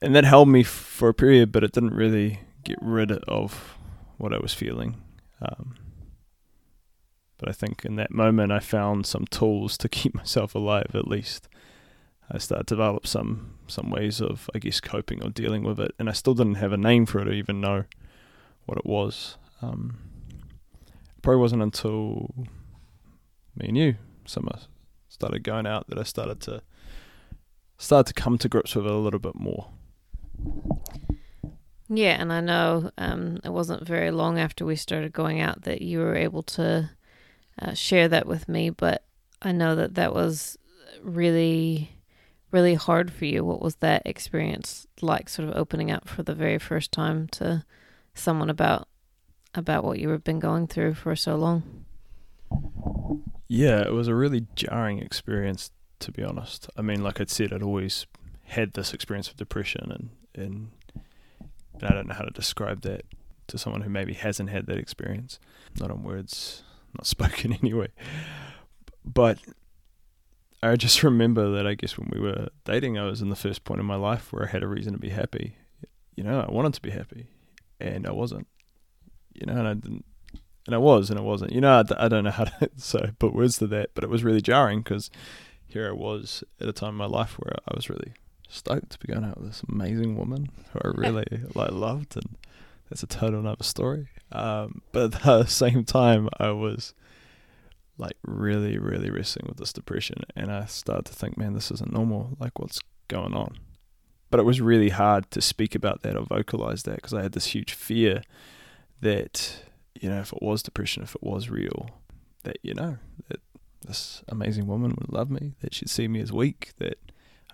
And 0.00 0.14
that 0.14 0.24
held 0.24 0.48
me 0.48 0.62
for 0.64 1.08
a 1.08 1.14
period, 1.14 1.52
but 1.52 1.64
it 1.64 1.72
didn't 1.72 1.94
really 1.94 2.40
get 2.62 2.78
rid 2.80 3.12
of 3.12 3.78
what 4.16 4.34
I 4.34 4.38
was 4.38 4.52
feeling. 4.52 4.96
Um, 5.40 5.76
but 7.38 7.48
I 7.48 7.52
think 7.52 7.84
in 7.84 7.96
that 7.96 8.10
moment, 8.10 8.52
I 8.52 8.60
found 8.60 9.06
some 9.06 9.26
tools 9.26 9.76
to 9.78 9.88
keep 9.88 10.14
myself 10.14 10.54
alive. 10.54 10.90
At 10.94 11.08
least 11.08 11.48
I 12.30 12.38
started 12.38 12.66
to 12.68 12.74
develop 12.74 13.06
some 13.06 13.54
some 13.66 13.90
ways 13.90 14.20
of, 14.20 14.50
I 14.54 14.58
guess, 14.58 14.80
coping 14.80 15.22
or 15.22 15.30
dealing 15.30 15.62
with 15.62 15.80
it. 15.80 15.92
And 15.98 16.08
I 16.08 16.12
still 16.12 16.34
didn't 16.34 16.56
have 16.56 16.72
a 16.72 16.76
name 16.76 17.06
for 17.06 17.20
it 17.20 17.28
or 17.28 17.32
even 17.32 17.60
know 17.60 17.84
what 18.66 18.78
it 18.78 18.86
was. 18.86 19.38
Um, 19.62 19.98
probably 21.22 21.40
wasn't 21.40 21.62
until 21.62 22.34
me 23.56 23.68
and 23.68 23.76
you, 23.76 23.94
summer, 24.26 24.58
started 25.08 25.42
going 25.42 25.66
out 25.66 25.88
that 25.88 25.98
I 25.98 26.02
started 26.02 26.40
to 26.42 26.62
start 27.78 28.06
to 28.06 28.14
come 28.14 28.36
to 28.38 28.48
grips 28.48 28.74
with 28.74 28.86
it 28.86 28.92
a 28.92 28.96
little 28.96 29.20
bit 29.20 29.34
more. 29.34 29.70
Yeah, 31.88 32.20
and 32.20 32.32
I 32.32 32.40
know 32.40 32.90
um, 32.98 33.40
it 33.44 33.50
wasn't 33.50 33.86
very 33.86 34.10
long 34.10 34.38
after 34.38 34.64
we 34.64 34.76
started 34.76 35.12
going 35.12 35.40
out 35.40 35.62
that 35.62 35.82
you 35.82 35.98
were 35.98 36.16
able 36.16 36.42
to 36.42 36.90
uh, 37.60 37.74
share 37.74 38.08
that 38.08 38.26
with 38.26 38.48
me, 38.48 38.70
but 38.70 39.04
I 39.42 39.52
know 39.52 39.74
that 39.76 39.94
that 39.94 40.14
was 40.14 40.58
really, 41.02 41.90
really 42.50 42.74
hard 42.74 43.12
for 43.12 43.24
you. 43.24 43.44
What 43.44 43.62
was 43.62 43.76
that 43.76 44.02
experience 44.04 44.86
like, 45.00 45.28
sort 45.28 45.48
of 45.48 45.56
opening 45.56 45.90
up 45.90 46.08
for 46.08 46.22
the 46.22 46.34
very 46.34 46.58
first 46.58 46.92
time 46.92 47.28
to 47.28 47.64
someone 48.14 48.50
about 48.50 48.88
about 49.56 49.84
what 49.84 50.00
you 50.00 50.08
have 50.08 50.24
been 50.24 50.40
going 50.40 50.66
through 50.66 50.94
for 50.94 51.14
so 51.14 51.36
long? 51.36 51.84
Yeah, 53.46 53.82
it 53.82 53.92
was 53.92 54.08
a 54.08 54.14
really 54.14 54.46
jarring 54.56 54.98
experience, 54.98 55.70
to 56.00 56.10
be 56.10 56.24
honest. 56.24 56.68
I 56.76 56.82
mean, 56.82 57.02
like 57.04 57.20
I'd 57.20 57.30
said, 57.30 57.52
I'd 57.52 57.62
always 57.62 58.06
had 58.44 58.72
this 58.72 58.92
experience 58.92 59.28
of 59.28 59.36
depression, 59.36 59.92
and, 59.92 60.10
and, 60.34 60.70
and 61.74 61.84
I 61.84 61.92
don't 61.92 62.08
know 62.08 62.14
how 62.14 62.24
to 62.24 62.30
describe 62.30 62.80
that 62.82 63.04
to 63.46 63.58
someone 63.58 63.82
who 63.82 63.90
maybe 63.90 64.14
hasn't 64.14 64.50
had 64.50 64.66
that 64.66 64.78
experience. 64.78 65.38
Not 65.78 65.90
in 65.90 66.02
words, 66.02 66.62
not 66.94 67.06
spoken 67.06 67.52
anyway. 67.52 67.88
But 69.04 69.38
I 70.62 70.76
just 70.76 71.02
remember 71.02 71.50
that 71.52 71.66
I 71.66 71.74
guess 71.74 71.98
when 71.98 72.10
we 72.12 72.20
were 72.20 72.48
dating, 72.64 72.98
I 72.98 73.04
was 73.04 73.20
in 73.20 73.28
the 73.28 73.36
first 73.36 73.64
point 73.64 73.80
in 73.80 73.86
my 73.86 73.96
life 73.96 74.32
where 74.32 74.44
I 74.44 74.50
had 74.50 74.62
a 74.62 74.68
reason 74.68 74.92
to 74.92 74.98
be 74.98 75.10
happy. 75.10 75.56
You 76.16 76.24
know, 76.24 76.40
I 76.40 76.50
wanted 76.50 76.74
to 76.74 76.82
be 76.82 76.90
happy, 76.90 77.26
and 77.80 78.06
I 78.06 78.12
wasn't. 78.12 78.46
You 79.34 79.46
know, 79.46 79.56
and 79.56 79.66
I 79.66 79.74
didn't 79.74 80.04
and 80.66 80.74
I 80.74 80.78
was, 80.78 81.10
and 81.10 81.18
I 81.18 81.22
wasn't. 81.22 81.52
You 81.52 81.60
know, 81.60 81.82
I, 81.82 82.04
I 82.04 82.08
don't 82.08 82.24
know 82.24 82.30
how 82.30 82.44
to 82.44 82.70
so 82.76 83.10
put 83.18 83.34
words 83.34 83.58
to 83.58 83.66
that, 83.68 83.90
but 83.94 84.04
it 84.04 84.10
was 84.10 84.24
really 84.24 84.40
jarring 84.40 84.80
because 84.80 85.10
here 85.66 85.88
I 85.88 85.92
was 85.92 86.44
at 86.60 86.68
a 86.68 86.72
time 86.72 86.90
in 86.90 86.94
my 86.96 87.06
life 87.06 87.38
where 87.38 87.54
I 87.68 87.74
was 87.74 87.90
really 87.90 88.12
stoked 88.48 88.90
to 88.90 88.98
be 88.98 89.12
going 89.12 89.24
out 89.24 89.38
with 89.38 89.48
this 89.48 89.62
amazing 89.68 90.16
woman 90.16 90.48
who 90.72 90.80
I 90.84 90.88
really 90.94 91.26
like 91.54 91.72
loved, 91.72 92.16
and 92.16 92.36
that's 92.88 93.02
a 93.02 93.06
total 93.06 93.40
another 93.40 93.64
story. 93.64 94.08
Um, 94.32 94.82
but 94.92 95.14
at 95.14 95.22
the 95.22 95.46
same 95.46 95.84
time, 95.84 96.28
I 96.38 96.50
was 96.50 96.94
like 97.96 98.16
really, 98.26 98.78
really 98.78 99.10
wrestling 99.10 99.46
with 99.48 99.58
this 99.58 99.72
depression, 99.72 100.22
and 100.34 100.50
I 100.50 100.64
started 100.66 101.06
to 101.06 101.14
think, 101.14 101.38
man, 101.38 101.54
this 101.54 101.70
isn't 101.70 101.92
normal. 101.92 102.36
Like, 102.38 102.58
what's 102.58 102.80
going 103.08 103.34
on? 103.34 103.58
But 104.30 104.40
it 104.40 104.44
was 104.44 104.60
really 104.60 104.88
hard 104.88 105.30
to 105.30 105.40
speak 105.40 105.74
about 105.74 106.02
that 106.02 106.16
or 106.16 106.24
vocalize 106.24 106.82
that 106.84 106.96
because 106.96 107.14
I 107.14 107.22
had 107.22 107.32
this 107.32 107.46
huge 107.46 107.72
fear 107.72 108.22
that 109.00 109.64
you 110.00 110.08
know, 110.08 110.20
if 110.20 110.32
it 110.32 110.42
was 110.42 110.62
depression, 110.62 111.02
if 111.02 111.14
it 111.14 111.22
was 111.22 111.48
real, 111.48 111.88
that, 112.42 112.58
you 112.62 112.74
know, 112.74 112.98
that 113.28 113.40
this 113.86 114.22
amazing 114.28 114.66
woman 114.66 114.94
would 114.98 115.12
love 115.12 115.30
me, 115.30 115.54
that 115.60 115.74
she'd 115.74 115.90
see 115.90 116.08
me 116.08 116.20
as 116.20 116.32
weak, 116.32 116.72
that 116.78 116.98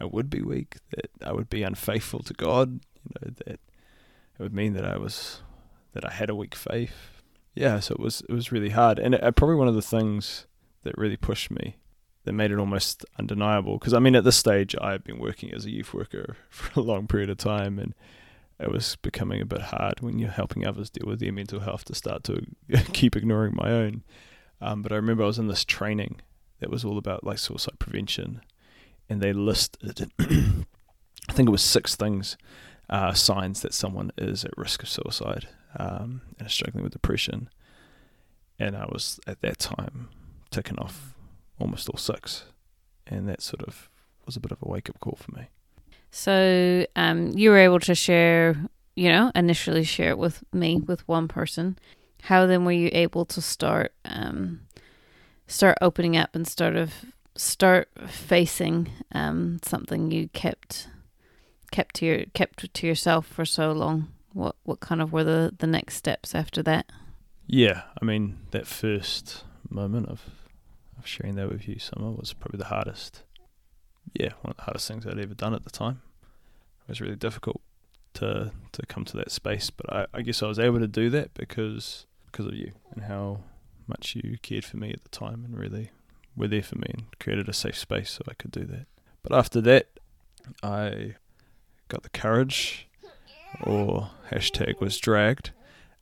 I 0.00 0.04
would 0.04 0.30
be 0.30 0.40
weak, 0.40 0.76
that 0.90 1.10
I 1.24 1.32
would 1.32 1.50
be 1.50 1.62
unfaithful 1.62 2.20
to 2.20 2.34
God, 2.34 2.80
you 3.04 3.14
know, 3.20 3.34
that 3.46 3.60
it 4.40 4.42
would 4.42 4.54
mean 4.54 4.72
that 4.72 4.86
I 4.86 4.96
was, 4.96 5.42
that 5.92 6.04
I 6.04 6.10
had 6.10 6.30
a 6.30 6.34
weak 6.34 6.54
faith. 6.54 7.22
Yeah, 7.54 7.78
so 7.80 7.92
it 7.92 8.00
was, 8.00 8.22
it 8.26 8.32
was 8.32 8.50
really 8.50 8.70
hard. 8.70 8.98
And 8.98 9.14
it, 9.14 9.36
probably 9.36 9.56
one 9.56 9.68
of 9.68 9.74
the 9.74 9.82
things 9.82 10.46
that 10.82 10.96
really 10.96 11.18
pushed 11.18 11.50
me, 11.50 11.76
that 12.24 12.32
made 12.32 12.50
it 12.50 12.58
almost 12.58 13.04
undeniable, 13.18 13.78
because 13.78 13.92
I 13.92 13.98
mean, 13.98 14.16
at 14.16 14.24
this 14.24 14.36
stage, 14.36 14.74
I 14.80 14.92
had 14.92 15.04
been 15.04 15.18
working 15.18 15.52
as 15.52 15.66
a 15.66 15.70
youth 15.70 15.92
worker 15.92 16.36
for 16.48 16.80
a 16.80 16.82
long 16.82 17.06
period 17.06 17.28
of 17.28 17.36
time 17.36 17.78
and, 17.78 17.94
it 18.60 18.70
was 18.70 18.96
becoming 18.96 19.40
a 19.40 19.46
bit 19.46 19.62
hard 19.62 20.00
when 20.00 20.18
you're 20.18 20.30
helping 20.30 20.66
others 20.66 20.90
deal 20.90 21.08
with 21.08 21.18
their 21.18 21.32
mental 21.32 21.60
health 21.60 21.86
to 21.86 21.94
start 21.94 22.24
to 22.24 22.44
keep 22.92 23.16
ignoring 23.16 23.54
my 23.56 23.70
own. 23.70 24.02
Um, 24.60 24.82
but 24.82 24.92
I 24.92 24.96
remember 24.96 25.22
I 25.22 25.28
was 25.28 25.38
in 25.38 25.48
this 25.48 25.64
training 25.64 26.20
that 26.58 26.68
was 26.68 26.84
all 26.84 26.98
about 26.98 27.24
like 27.24 27.38
suicide 27.38 27.78
prevention, 27.78 28.42
and 29.08 29.22
they 29.22 29.32
listed, 29.32 30.12
I 30.20 31.32
think 31.32 31.48
it 31.48 31.52
was 31.52 31.62
six 31.62 31.96
things, 31.96 32.36
uh, 32.90 33.14
signs 33.14 33.62
that 33.62 33.72
someone 33.72 34.10
is 34.18 34.44
at 34.44 34.56
risk 34.58 34.82
of 34.82 34.88
suicide 34.88 35.48
um, 35.78 36.22
and 36.38 36.46
is 36.46 36.52
struggling 36.52 36.82
with 36.82 36.92
depression. 36.92 37.48
And 38.58 38.76
I 38.76 38.84
was 38.86 39.18
at 39.26 39.40
that 39.40 39.58
time 39.58 40.10
ticking 40.50 40.78
off 40.78 41.14
almost 41.58 41.88
all 41.88 41.96
six, 41.96 42.44
and 43.06 43.28
that 43.28 43.40
sort 43.40 43.62
of 43.62 43.88
was 44.26 44.36
a 44.36 44.40
bit 44.40 44.50
of 44.50 44.58
a 44.60 44.68
wake 44.68 44.90
up 44.90 45.00
call 45.00 45.16
for 45.20 45.32
me. 45.38 45.48
So 46.10 46.84
um, 46.96 47.28
you 47.28 47.50
were 47.50 47.58
able 47.58 47.78
to 47.80 47.94
share, 47.94 48.56
you 48.96 49.08
know, 49.08 49.30
initially 49.34 49.84
share 49.84 50.10
it 50.10 50.18
with 50.18 50.42
me 50.52 50.76
with 50.78 51.06
one 51.06 51.28
person. 51.28 51.78
How 52.22 52.46
then 52.46 52.64
were 52.64 52.72
you 52.72 52.90
able 52.92 53.24
to 53.26 53.40
start 53.40 53.94
um, 54.04 54.62
start 55.46 55.78
opening 55.80 56.16
up 56.16 56.34
and 56.34 56.46
start 56.46 56.76
of 56.76 56.92
start 57.36 57.88
facing 58.08 58.90
um, 59.12 59.60
something 59.62 60.10
you 60.10 60.28
kept 60.28 60.88
kept 61.70 61.96
to 61.96 62.06
your 62.06 62.24
kept 62.34 62.72
to 62.72 62.86
yourself 62.86 63.26
for 63.26 63.44
so 63.44 63.72
long? 63.72 64.12
What 64.32 64.56
what 64.64 64.80
kind 64.80 65.02
of 65.02 65.12
were 65.12 65.24
the 65.24 65.54
the 65.58 65.66
next 65.66 65.96
steps 65.96 66.34
after 66.34 66.62
that? 66.64 66.90
Yeah, 67.46 67.82
I 68.00 68.04
mean 68.04 68.38
that 68.50 68.66
first 68.66 69.44
moment 69.68 70.08
of 70.08 70.22
of 70.98 71.06
sharing 71.06 71.36
that 71.36 71.50
with 71.50 71.66
you, 71.68 71.78
Summer, 71.78 72.10
was 72.10 72.32
probably 72.32 72.58
the 72.58 72.66
hardest 72.66 73.22
yeah, 74.14 74.30
one 74.42 74.50
of 74.50 74.56
the 74.56 74.62
hardest 74.62 74.88
things 74.88 75.06
I'd 75.06 75.18
ever 75.18 75.34
done 75.34 75.54
at 75.54 75.64
the 75.64 75.70
time. 75.70 76.02
It 76.82 76.88
was 76.88 77.00
really 77.00 77.16
difficult 77.16 77.60
to 78.14 78.50
to 78.72 78.86
come 78.86 79.04
to 79.04 79.16
that 79.18 79.30
space, 79.30 79.70
but 79.70 79.92
I, 79.92 80.06
I 80.12 80.22
guess 80.22 80.42
I 80.42 80.46
was 80.46 80.58
able 80.58 80.80
to 80.80 80.88
do 80.88 81.10
that 81.10 81.34
because 81.34 82.06
because 82.26 82.46
of 82.46 82.54
you 82.54 82.72
and 82.92 83.04
how 83.04 83.40
much 83.86 84.16
you 84.16 84.38
cared 84.42 84.64
for 84.64 84.76
me 84.76 84.92
at 84.92 85.02
the 85.02 85.08
time 85.08 85.44
and 85.44 85.58
really 85.58 85.90
were 86.36 86.48
there 86.48 86.62
for 86.62 86.76
me 86.76 86.86
and 86.88 87.18
created 87.18 87.48
a 87.48 87.52
safe 87.52 87.76
space 87.76 88.10
so 88.10 88.22
I 88.28 88.34
could 88.34 88.52
do 88.52 88.64
that. 88.64 88.86
But 89.22 89.36
after 89.36 89.60
that, 89.62 89.88
I 90.62 91.16
got 91.90 92.02
the 92.02 92.08
courage, 92.08 92.88
or 93.62 94.10
hashtag 94.30 94.80
was 94.80 94.96
dragged, 94.96 95.50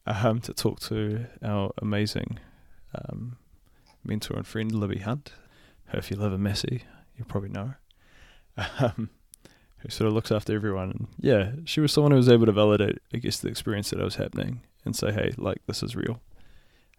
um, 0.07 0.41
to 0.43 0.55
talk 0.55 0.79
to 0.81 1.27
our 1.43 1.73
amazing 1.83 2.39
um, 2.95 3.39
mentor 4.05 4.37
and 4.37 4.47
friend 4.47 4.73
Libby 4.73 5.01
Hunt. 5.01 5.33
If 5.93 6.11
you 6.11 6.17
live 6.17 6.33
in 6.33 6.43
Massey, 6.43 6.83
you 7.17 7.25
probably 7.25 7.49
know 7.49 7.75
um, 8.79 9.11
who 9.79 9.89
sort 9.89 10.09
of 10.09 10.13
looks 10.13 10.31
after 10.31 10.55
everyone. 10.55 10.91
And 10.91 11.07
yeah, 11.19 11.53
she 11.65 11.81
was 11.81 11.93
someone 11.93 12.13
who 12.13 12.19
was 12.19 12.29
able 12.29 12.47
to 12.47 12.53
validate, 12.53 12.99
I 13.13 13.17
guess, 13.17 13.41
the 13.41 13.49
experience 13.49 13.91
that 13.91 14.01
I 14.01 14.05
was 14.05 14.17
happening 14.17 14.61
and 14.85 14.95
say, 14.95 15.11
hey, 15.11 15.33
like, 15.39 15.63
this 15.67 15.83
is 15.83 15.97
real. 15.97 16.21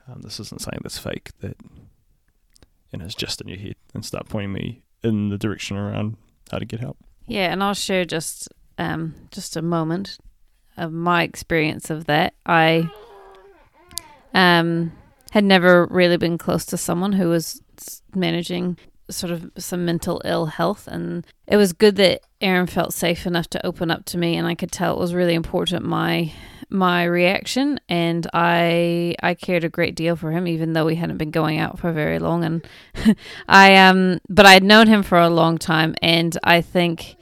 Um, 0.08 0.22
this 0.22 0.40
isn't 0.40 0.62
something 0.62 0.82
that's 0.82 0.98
fake, 0.98 1.30
that, 1.42 1.58
and 2.92 3.04
it's 3.04 3.14
just 3.14 3.40
in 3.42 3.48
your 3.48 3.60
head, 3.60 3.76
and 3.94 4.04
start 4.04 4.28
pointing 4.28 4.54
me 4.54 4.82
in 5.04 5.30
the 5.30 5.38
direction 5.38 5.78
around 5.78 6.18
how 6.52 6.58
to 6.58 6.66
get 6.66 6.80
help. 6.80 6.98
Yeah, 7.28 7.52
and 7.52 7.64
I'll 7.64 7.76
share 7.76 8.06
just 8.06 8.50
um, 8.80 9.14
just 9.30 9.56
a 9.56 9.62
moment 9.62 10.18
of 10.78 10.92
my 10.92 11.24
experience 11.24 11.90
of 11.90 12.06
that. 12.06 12.34
I 12.46 12.90
um, 14.34 14.94
had 15.32 15.44
never 15.44 15.86
really 15.88 16.18
been 16.18 16.38
close 16.38 16.66
to 16.68 16.78
someone 16.78 17.14
who 17.14 17.30
was 17.30 17.62
managing 18.16 18.78
sort 19.12 19.32
of 19.32 19.52
some 19.58 19.86
mental 19.86 20.22
ill 20.24 20.46
health 20.46 20.88
and 20.88 21.26
it 21.48 21.58
was 21.58 21.74
good 21.74 21.96
that 21.96 22.22
Aaron 22.42 22.68
felt 22.68 22.94
safe 22.94 23.26
enough 23.26 23.50
to 23.50 23.66
open 23.66 23.90
up 23.90 24.06
to 24.06 24.20
me 24.20 24.36
and 24.36 24.48
I 24.48 24.54
could 24.54 24.72
tell 24.72 24.94
it 24.94 25.00
was 25.00 25.16
really 25.16 25.34
important 25.34 25.84
my 25.84 26.32
my 26.70 27.04
reaction 27.06 27.80
and 27.90 28.28
I 28.34 29.16
I 29.24 29.34
cared 29.34 29.64
a 29.64 29.70
great 29.70 29.96
deal 29.96 30.16
for 30.16 30.32
him 30.32 30.48
even 30.48 30.74
though 30.74 30.86
we 30.86 30.96
hadn't 30.96 31.18
been 31.18 31.32
going 31.32 31.58
out 31.58 31.80
for 31.80 31.92
very 31.92 32.20
long 32.20 32.44
and 32.44 32.68
I 33.48 33.76
um 33.78 34.20
but 34.30 34.46
I 34.46 34.54
had 34.54 34.64
known 34.64 34.86
him 34.86 35.02
for 35.02 35.18
a 35.18 35.30
long 35.30 35.58
time 35.58 35.96
and 36.04 36.38
I 36.44 36.62
think 36.62 37.16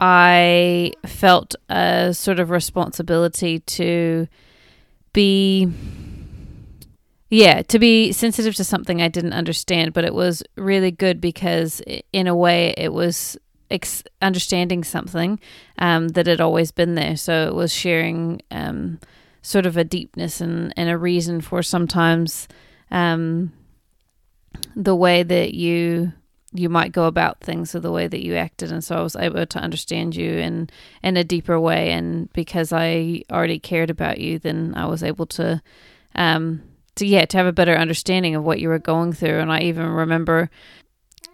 I 0.00 0.92
felt 1.06 1.54
a 1.68 2.12
sort 2.12 2.40
of 2.40 2.50
responsibility 2.50 3.60
to 3.60 4.26
be 5.12 5.72
yeah, 7.30 7.62
to 7.62 7.78
be 7.80 8.12
sensitive 8.12 8.54
to 8.56 8.64
something 8.64 9.02
I 9.02 9.08
didn't 9.08 9.32
understand, 9.32 9.92
but 9.92 10.04
it 10.04 10.14
was 10.14 10.42
really 10.56 10.92
good 10.92 11.20
because, 11.20 11.82
in 12.12 12.28
a 12.28 12.36
way, 12.36 12.74
it 12.76 12.92
was 12.92 13.36
ex- 13.70 14.04
understanding 14.22 14.84
something 14.84 15.40
um, 15.78 16.08
that 16.08 16.28
had 16.28 16.40
always 16.40 16.70
been 16.70 16.94
there. 16.94 17.16
So 17.16 17.48
it 17.48 17.54
was 17.54 17.72
sharing 17.72 18.40
um, 18.52 19.00
sort 19.42 19.66
of 19.66 19.76
a 19.76 19.82
deepness 19.82 20.40
and, 20.40 20.72
and 20.76 20.88
a 20.88 20.96
reason 20.96 21.40
for 21.40 21.62
sometimes 21.62 22.46
um, 22.92 23.52
the 24.76 24.94
way 24.94 25.22
that 25.24 25.54
you 25.54 26.12
you 26.54 26.68
might 26.68 26.92
go 26.92 27.06
about 27.06 27.40
things 27.40 27.74
or 27.74 27.80
the 27.80 27.90
way 27.90 28.06
that 28.06 28.24
you 28.24 28.36
acted. 28.36 28.70
And 28.70 28.82
so 28.82 28.96
I 28.96 29.02
was 29.02 29.16
able 29.16 29.44
to 29.44 29.58
understand 29.58 30.14
you 30.14 30.30
in 30.30 30.70
in 31.02 31.16
a 31.16 31.24
deeper 31.24 31.58
way. 31.58 31.90
And 31.90 32.32
because 32.32 32.72
I 32.72 33.22
already 33.30 33.58
cared 33.58 33.90
about 33.90 34.18
you 34.18 34.38
then 34.38 34.72
I 34.76 34.86
was 34.86 35.02
able 35.02 35.26
to 35.26 35.60
um 36.14 36.62
to 36.94 37.06
yeah 37.06 37.24
to 37.24 37.36
have 37.36 37.46
a 37.46 37.52
better 37.52 37.74
understanding 37.74 38.36
of 38.36 38.44
what 38.44 38.60
you 38.60 38.68
were 38.68 38.78
going 38.78 39.12
through. 39.12 39.40
And 39.40 39.52
i 39.52 39.60
even 39.60 39.86
remember 39.86 40.48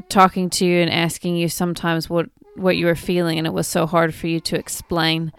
talking 0.08 0.48
to 0.48 0.64
you 0.64 0.80
and 0.80 0.90
asking 0.90 1.36
you 1.36 1.48
sometimes 1.48 2.08
what 2.08 2.30
what 2.56 2.78
you 2.78 2.86
were 2.86 2.96
feeling. 2.96 3.36
And 3.36 3.46
it 3.46 3.52
was 3.52 3.68
so 3.68 3.86
hard 3.86 4.14
for 4.14 4.26
you 4.26 4.40
to 4.40 4.56
explain 4.56 5.32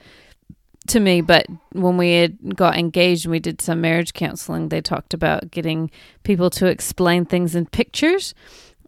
to 0.87 0.99
me. 0.99 1.21
But 1.21 1.47
when 1.73 1.97
we 1.97 2.13
had 2.13 2.55
got 2.55 2.77
engaged 2.77 3.25
and 3.25 3.31
we 3.31 3.39
did 3.39 3.61
some 3.61 3.81
marriage 3.81 4.13
counseling 4.13 4.69
they 4.69 4.81
talked 4.81 5.15
about 5.15 5.49
getting 5.49 5.89
people 6.21 6.51
to 6.51 6.67
explain 6.67 7.25
things 7.25 7.55
in 7.55 7.65
pictures 7.65 8.35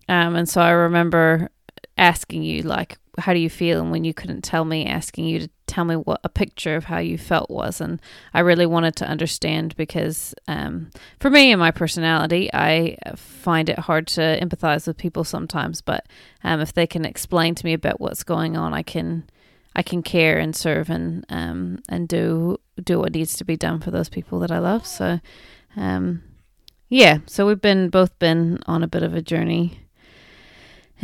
um, 0.10 0.36
and 0.36 0.48
so 0.48 0.62
i 0.62 0.70
remember 0.70 1.50
asking 1.98 2.44
you 2.44 2.62
like 2.64 2.98
how 3.20 3.34
do 3.34 3.40
you 3.40 3.50
feel? 3.50 3.80
And 3.80 3.92
when 3.92 4.04
you 4.04 4.14
couldn't 4.14 4.44
tell 4.44 4.66
me 4.66 4.86
asking 4.86 5.26
you 5.26 5.40
to 5.42 5.50
tell 5.68 5.86
me 5.86 5.96
what 5.96 6.20
a 6.24 6.30
picture 6.30 6.76
of 6.76 6.86
how 6.86 6.98
you 6.98 7.18
felt 7.18 7.50
was. 7.50 7.80
And 7.80 8.02
i 8.34 8.40
really 8.40 8.66
wanted 8.66 8.96
to 8.98 9.08
understand 9.08 9.76
because 9.76 10.34
um, 10.48 10.90
for 11.20 11.30
me 11.30 11.52
and 11.52 11.60
my 11.60 11.72
personality 11.72 12.50
i 12.54 12.98
find 13.16 13.70
it 13.70 13.80
hard 13.80 14.08
to 14.08 14.22
empathize 14.42 14.88
with 14.88 14.98
people 14.98 15.24
sometimes. 15.24 15.82
But 15.82 16.06
um, 16.44 16.60
if 16.60 16.74
they 16.74 16.88
can 16.88 17.06
explain 17.06 17.56
to 17.56 17.66
me 17.66 17.74
about 17.74 18.02
what's 18.02 18.24
going 18.24 18.58
on 18.58 18.74
i 18.74 18.84
can 18.84 19.30
i 19.76 19.82
can 19.82 20.04
care 20.04 20.38
and 20.38 20.56
serve 20.56 20.90
and 20.90 21.26
um, 21.30 21.80
and 21.90 22.08
do 22.08 22.60
do 22.84 23.00
what 23.00 23.14
needs 23.14 23.36
to 23.38 23.46
be 23.46 23.58
done 23.58 23.80
for 23.80 23.92
those 23.92 24.10
people 24.10 24.40
that 24.40 24.52
i 24.52 24.60
love. 24.60 24.86
So 24.86 25.20
um, 25.76 26.24
yeah, 26.90 27.20
so 27.26 27.48
we've 27.48 27.62
been 27.62 27.90
both 27.90 28.18
been 28.20 28.60
on 28.68 28.84
a 28.84 28.88
bit 28.88 29.02
of 29.02 29.16
a 29.16 29.22
journey 29.22 29.83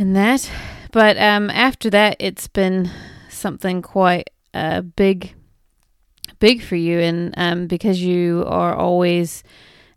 in 0.00 0.14
that, 0.14 0.50
but 0.92 1.18
um, 1.18 1.50
after 1.50 1.90
that, 1.90 2.16
it's 2.18 2.48
been 2.48 2.90
something 3.28 3.82
quite 3.82 4.30
uh, 4.54 4.80
big, 4.80 5.34
big 6.38 6.62
for 6.62 6.74
you, 6.74 6.98
and 6.98 7.34
um, 7.36 7.66
because 7.66 8.00
you 8.00 8.42
are 8.46 8.74
always 8.74 9.44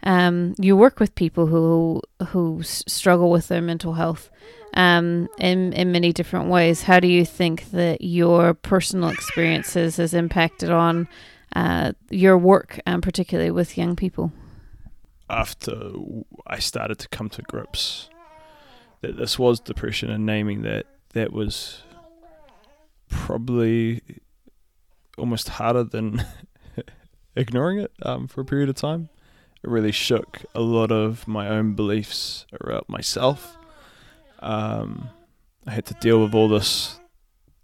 um, 0.03 0.55
you 0.59 0.75
work 0.75 0.99
with 0.99 1.15
people 1.15 1.45
who 1.45 2.01
who 2.27 2.61
struggle 2.63 3.31
with 3.31 3.47
their 3.47 3.61
mental 3.61 3.93
health 3.93 4.29
um, 4.73 5.29
in 5.37 5.71
in 5.71 5.93
many 5.93 6.11
different 6.11 6.49
ways. 6.49 6.83
How 6.83 6.99
do 6.99 7.07
you 7.07 7.23
think 7.23 7.71
that 7.71 8.01
your 8.01 8.53
personal 8.53 9.07
experiences 9.07 9.95
has 9.95 10.13
impacted 10.13 10.69
on 10.69 11.07
uh, 11.55 11.93
your 12.09 12.37
work, 12.37 12.77
um, 12.85 12.99
particularly 12.99 13.51
with 13.51 13.77
young 13.77 13.95
people? 13.95 14.33
after 15.29 15.89
I 16.45 16.59
started 16.59 16.99
to 16.99 17.07
come 17.07 17.29
to 17.29 17.41
grips 17.43 18.09
that 19.03 19.17
this 19.17 19.37
was 19.37 19.59
depression 19.59 20.09
and 20.09 20.25
naming 20.25 20.63
that 20.63 20.85
that 21.09 21.31
was 21.31 21.83
probably 23.09 24.01
almost 25.17 25.49
harder 25.49 25.83
than 25.83 26.25
ignoring 27.35 27.79
it 27.79 27.91
um, 28.01 28.27
for 28.27 28.41
a 28.41 28.45
period 28.45 28.69
of 28.69 28.75
time. 28.75 29.09
It 29.61 29.69
really 29.69 29.91
shook 29.91 30.41
a 30.55 30.61
lot 30.61 30.91
of 30.91 31.27
my 31.27 31.47
own 31.47 31.73
beliefs 31.73 32.45
about 32.59 32.89
myself. 32.89 33.57
Um, 34.39 35.09
I 35.67 35.71
had 35.71 35.85
to 35.87 35.93
deal 35.95 36.21
with 36.21 36.33
all 36.33 36.47
this 36.47 36.99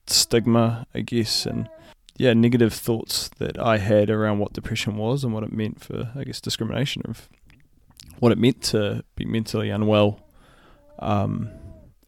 stigma, 0.08 0.86
I 0.94 1.02
guess, 1.02 1.46
and 1.46 1.70
yeah, 2.18 2.34
negative 2.34 2.74
thoughts 2.74 3.30
that 3.40 3.58
I 3.58 3.78
had 3.78 4.10
around 4.10 4.40
what 4.40 4.54
depression 4.54 4.98
was 4.98 5.24
and 5.24 5.34
what 5.34 5.44
it 5.44 5.54
meant 5.54 5.82
for, 5.82 6.12
I 6.16 6.26
guess, 6.26 6.42
discrimination 6.42 7.02
of 7.06 7.30
what 8.20 8.34
it 8.34 8.38
meant 8.38 8.62
to 8.64 9.06
be 9.16 9.24
mentally 9.24 9.70
unwell. 9.70 10.20
Um, 11.00 11.50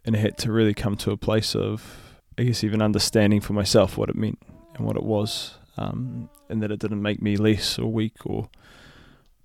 and 0.05 0.15
I 0.15 0.19
had 0.19 0.37
to 0.39 0.51
really 0.51 0.73
come 0.73 0.95
to 0.97 1.11
a 1.11 1.17
place 1.17 1.55
of, 1.55 2.13
I 2.37 2.43
guess, 2.43 2.63
even 2.63 2.81
understanding 2.81 3.41
for 3.41 3.53
myself 3.53 3.97
what 3.97 4.09
it 4.09 4.15
meant 4.15 4.39
and 4.75 4.85
what 4.85 4.95
it 4.95 5.03
was, 5.03 5.57
um, 5.77 6.29
and 6.49 6.61
that 6.61 6.71
it 6.71 6.79
didn't 6.79 7.01
make 7.01 7.21
me 7.21 7.37
less 7.37 7.77
or 7.77 7.91
weak 7.91 8.25
or, 8.25 8.49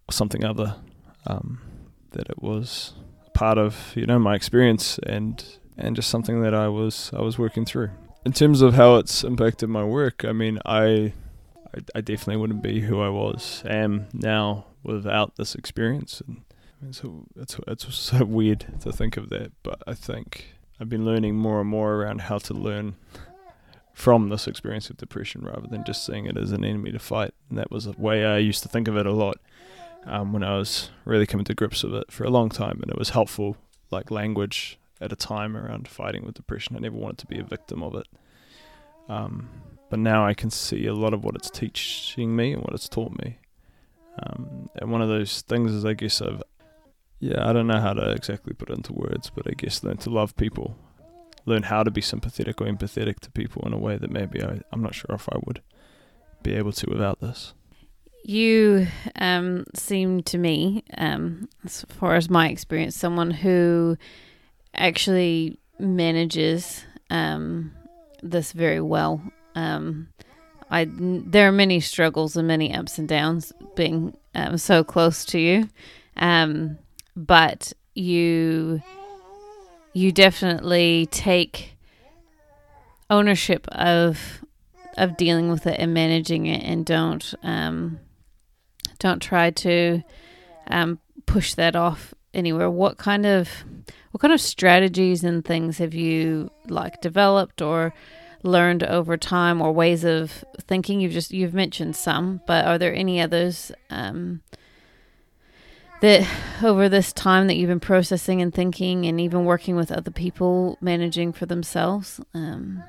or 0.08 0.12
something 0.12 0.44
other. 0.44 0.76
Um, 1.26 1.60
that 2.12 2.28
it 2.28 2.42
was 2.42 2.94
part 3.34 3.58
of, 3.58 3.92
you 3.94 4.06
know, 4.06 4.18
my 4.18 4.34
experience 4.34 4.98
and 5.04 5.44
and 5.78 5.94
just 5.94 6.08
something 6.08 6.40
that 6.42 6.54
I 6.54 6.68
was 6.68 7.10
I 7.14 7.20
was 7.20 7.38
working 7.38 7.64
through. 7.64 7.90
In 8.24 8.32
terms 8.32 8.62
of 8.62 8.74
how 8.74 8.96
it's 8.96 9.22
impacted 9.22 9.68
my 9.68 9.84
work, 9.84 10.24
I 10.24 10.32
mean, 10.32 10.58
I 10.64 11.12
I, 11.74 11.80
I 11.96 12.00
definitely 12.00 12.38
wouldn't 12.38 12.62
be 12.62 12.80
who 12.80 13.00
I 13.00 13.08
was 13.08 13.62
am 13.66 14.06
now 14.12 14.66
without 14.82 15.36
this 15.36 15.54
experience. 15.54 16.22
And 16.26 16.42
I 16.86 16.88
mean, 16.88 16.92
so 16.92 17.24
it's 17.36 17.58
it's 17.66 18.12
of 18.12 18.28
weird 18.28 18.66
to 18.80 18.92
think 18.92 19.16
of 19.16 19.30
that, 19.30 19.52
but 19.62 19.82
I 19.86 19.94
think 19.94 20.54
I've 20.80 20.88
been 20.88 21.04
learning 21.04 21.36
more 21.36 21.60
and 21.60 21.68
more 21.68 21.94
around 21.94 22.22
how 22.22 22.38
to 22.38 22.54
learn 22.54 22.96
from 23.92 24.28
this 24.28 24.46
experience 24.46 24.90
of 24.90 24.98
depression 24.98 25.42
rather 25.42 25.66
than 25.66 25.82
just 25.84 26.04
seeing 26.04 26.26
it 26.26 26.36
as 26.36 26.52
an 26.52 26.64
enemy 26.64 26.92
to 26.92 26.98
fight. 26.98 27.32
And 27.48 27.58
that 27.58 27.70
was 27.70 27.86
a 27.86 27.92
way 27.92 28.26
I 28.26 28.36
used 28.38 28.62
to 28.62 28.68
think 28.68 28.88
of 28.88 28.96
it 28.96 29.06
a 29.06 29.12
lot 29.12 29.38
um, 30.04 30.34
when 30.34 30.44
I 30.44 30.58
was 30.58 30.90
really 31.06 31.26
coming 31.26 31.46
to 31.46 31.54
grips 31.54 31.82
with 31.82 31.94
it 31.94 32.12
for 32.12 32.24
a 32.24 32.30
long 32.30 32.50
time, 32.50 32.80
and 32.82 32.90
it 32.90 32.98
was 32.98 33.10
helpful, 33.10 33.56
like 33.90 34.10
language 34.10 34.78
at 35.00 35.12
a 35.12 35.16
time 35.16 35.56
around 35.56 35.88
fighting 35.88 36.24
with 36.24 36.34
depression. 36.34 36.76
I 36.76 36.80
never 36.80 36.96
wanted 36.96 37.18
to 37.18 37.26
be 37.26 37.38
a 37.38 37.44
victim 37.44 37.82
of 37.82 37.94
it. 37.94 38.06
Um, 39.08 39.48
but 39.88 39.98
now 39.98 40.26
I 40.26 40.34
can 40.34 40.50
see 40.50 40.86
a 40.86 40.94
lot 40.94 41.14
of 41.14 41.24
what 41.24 41.36
it's 41.36 41.50
teaching 41.50 42.34
me 42.34 42.52
and 42.52 42.62
what 42.62 42.74
it's 42.74 42.88
taught 42.88 43.16
me. 43.24 43.38
Um, 44.22 44.68
and 44.76 44.90
one 44.90 45.02
of 45.02 45.08
those 45.08 45.42
things 45.42 45.72
is, 45.72 45.84
I 45.84 45.92
guess, 45.92 46.20
I've, 46.20 46.42
yeah, 47.18 47.48
I 47.48 47.52
don't 47.52 47.66
know 47.66 47.80
how 47.80 47.92
to 47.92 48.10
exactly 48.10 48.54
put 48.54 48.70
it 48.70 48.76
into 48.76 48.92
words, 48.92 49.30
but 49.34 49.46
I 49.46 49.54
guess 49.54 49.82
learn 49.82 49.96
to 49.98 50.10
love 50.10 50.36
people, 50.36 50.76
learn 51.46 51.64
how 51.64 51.82
to 51.82 51.90
be 51.90 52.00
sympathetic 52.00 52.60
or 52.60 52.66
empathetic 52.66 53.20
to 53.20 53.30
people 53.30 53.62
in 53.66 53.72
a 53.72 53.78
way 53.78 53.96
that 53.96 54.10
maybe 54.10 54.42
I, 54.42 54.60
I'm 54.72 54.82
not 54.82 54.94
sure 54.94 55.14
if 55.14 55.28
I 55.32 55.38
would 55.46 55.62
be 56.42 56.54
able 56.54 56.72
to 56.72 56.90
without 56.90 57.20
this. 57.20 57.54
You 58.24 58.88
um, 59.16 59.64
seem 59.74 60.22
to 60.24 60.38
me, 60.38 60.82
um, 60.98 61.48
as 61.64 61.84
far 61.88 62.16
as 62.16 62.28
my 62.28 62.48
experience, 62.48 62.96
someone 62.96 63.30
who 63.30 63.96
actually 64.74 65.58
manages 65.78 66.84
um, 67.08 67.72
this 68.22 68.52
very 68.52 68.80
well. 68.80 69.22
Um, 69.54 70.08
I 70.70 70.88
there 70.90 71.48
are 71.48 71.52
many 71.52 71.78
struggles 71.80 72.36
and 72.36 72.48
many 72.48 72.74
ups 72.74 72.98
and 72.98 73.08
downs 73.08 73.52
being 73.76 74.16
um, 74.34 74.58
so 74.58 74.82
close 74.82 75.24
to 75.26 75.38
you, 75.38 75.68
um, 76.16 76.78
but 77.16 77.72
you 77.94 78.82
you 79.94 80.12
definitely 80.12 81.08
take 81.10 81.76
ownership 83.08 83.66
of 83.68 84.44
of 84.96 85.16
dealing 85.16 85.50
with 85.50 85.66
it 85.66 85.78
and 85.78 85.92
managing 85.94 86.46
it, 86.46 86.62
and 86.62 86.84
don't 86.84 87.34
um, 87.42 87.98
don't 88.98 89.20
try 89.20 89.50
to 89.50 90.02
um, 90.68 90.98
push 91.26 91.54
that 91.54 91.74
off 91.74 92.14
anywhere. 92.34 92.70
What 92.70 92.98
kind 92.98 93.26
of 93.26 93.64
what 94.10 94.20
kind 94.20 94.32
of 94.32 94.40
strategies 94.40 95.24
and 95.24 95.44
things 95.44 95.78
have 95.78 95.94
you 95.94 96.50
like 96.68 97.00
developed 97.00 97.60
or 97.60 97.92
learned 98.42 98.82
over 98.82 99.16
time 99.16 99.60
or 99.60 99.72
ways 99.72 100.04
of 100.04 100.44
thinking 100.62 101.00
you've 101.00 101.12
just 101.12 101.32
you've 101.32 101.54
mentioned 101.54 101.96
some 101.96 102.40
but 102.46 102.64
are 102.64 102.78
there 102.78 102.94
any 102.94 103.20
others 103.20 103.72
um, 103.90 104.40
that 106.00 106.28
over 106.62 106.88
this 106.88 107.12
time 107.12 107.46
that 107.46 107.56
you've 107.56 107.68
been 107.68 107.80
processing 107.80 108.42
and 108.42 108.52
thinking 108.54 109.06
and 109.06 109.20
even 109.20 109.44
working 109.44 109.76
with 109.76 109.90
other 109.90 110.10
people 110.10 110.76
managing 110.80 111.32
for 111.32 111.46
themselves 111.46 112.20
um, 112.34 112.82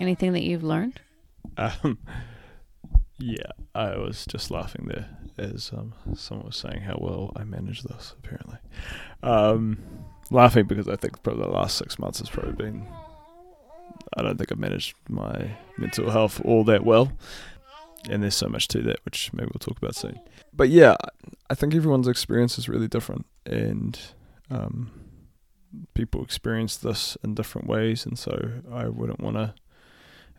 anything 0.00 0.32
that 0.32 0.42
you've 0.42 0.62
learned 0.64 1.00
Um, 1.56 1.98
yeah, 3.18 3.50
I 3.74 3.96
was 3.96 4.26
just 4.26 4.50
laughing 4.50 4.86
there 4.86 5.08
as 5.38 5.70
um, 5.76 5.94
someone 6.14 6.46
was 6.46 6.56
saying 6.56 6.82
how 6.82 6.98
well 7.00 7.32
I 7.36 7.44
managed 7.44 7.88
this. 7.88 8.14
Apparently, 8.18 8.58
um, 9.22 9.78
laughing 10.30 10.66
because 10.66 10.88
I 10.88 10.96
think 10.96 11.22
probably 11.22 11.44
the 11.44 11.50
last 11.50 11.76
six 11.76 11.98
months 11.98 12.18
has 12.20 12.28
probably 12.28 12.52
been. 12.52 12.86
I 14.16 14.22
don't 14.22 14.36
think 14.38 14.52
I've 14.52 14.58
managed 14.58 14.94
my 15.08 15.50
mental 15.76 16.10
health 16.10 16.40
all 16.44 16.64
that 16.64 16.84
well, 16.84 17.12
and 18.08 18.22
there's 18.22 18.34
so 18.34 18.48
much 18.48 18.68
to 18.68 18.82
that, 18.82 19.04
which 19.04 19.32
maybe 19.32 19.50
we'll 19.52 19.58
talk 19.60 19.78
about 19.78 19.94
soon. 19.94 20.20
But 20.52 20.68
yeah, 20.68 20.96
I 21.50 21.54
think 21.54 21.74
everyone's 21.74 22.08
experience 22.08 22.58
is 22.58 22.68
really 22.68 22.88
different, 22.88 23.26
and 23.44 23.98
um, 24.50 24.90
people 25.94 26.22
experience 26.22 26.76
this 26.76 27.16
in 27.22 27.34
different 27.34 27.66
ways, 27.68 28.06
and 28.06 28.18
so 28.18 28.62
I 28.72 28.88
wouldn't 28.88 29.20
want 29.20 29.36
to 29.36 29.54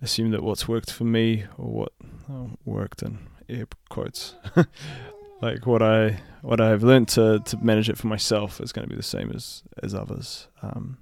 assume 0.01 0.31
that 0.31 0.43
what's 0.43 0.67
worked 0.67 0.91
for 0.91 1.03
me 1.03 1.45
or 1.57 1.71
what 1.71 1.93
oh, 2.29 2.51
worked 2.65 3.01
in 3.01 3.19
air 3.49 3.65
quotes 3.89 4.35
like 5.41 5.65
what 5.65 5.81
I 5.81 6.19
what 6.41 6.61
I've 6.61 6.83
learned 6.83 7.07
to 7.09 7.39
to 7.39 7.57
manage 7.57 7.89
it 7.89 7.97
for 7.97 8.07
myself 8.07 8.59
is 8.61 8.71
going 8.71 8.85
to 8.85 8.89
be 8.89 8.95
the 8.95 9.03
same 9.03 9.31
as 9.33 9.63
as 9.81 9.93
others 9.93 10.47
um, 10.61 10.97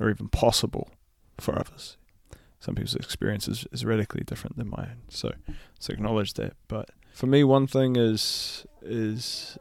or 0.00 0.10
even 0.10 0.28
possible 0.28 0.90
for 1.38 1.58
others 1.58 1.96
some 2.64 2.74
people's 2.74 2.94
experience 2.94 3.46
is, 3.46 3.66
is 3.72 3.84
radically 3.84 4.22
different 4.24 4.56
than 4.56 4.70
mine 4.70 4.96
so 5.08 5.32
so 5.78 5.92
acknowledge 5.92 6.34
that 6.34 6.54
but 6.68 6.90
for 7.12 7.26
me 7.26 7.44
one 7.44 7.66
thing 7.66 7.96
is 7.96 8.66
is 8.82 9.58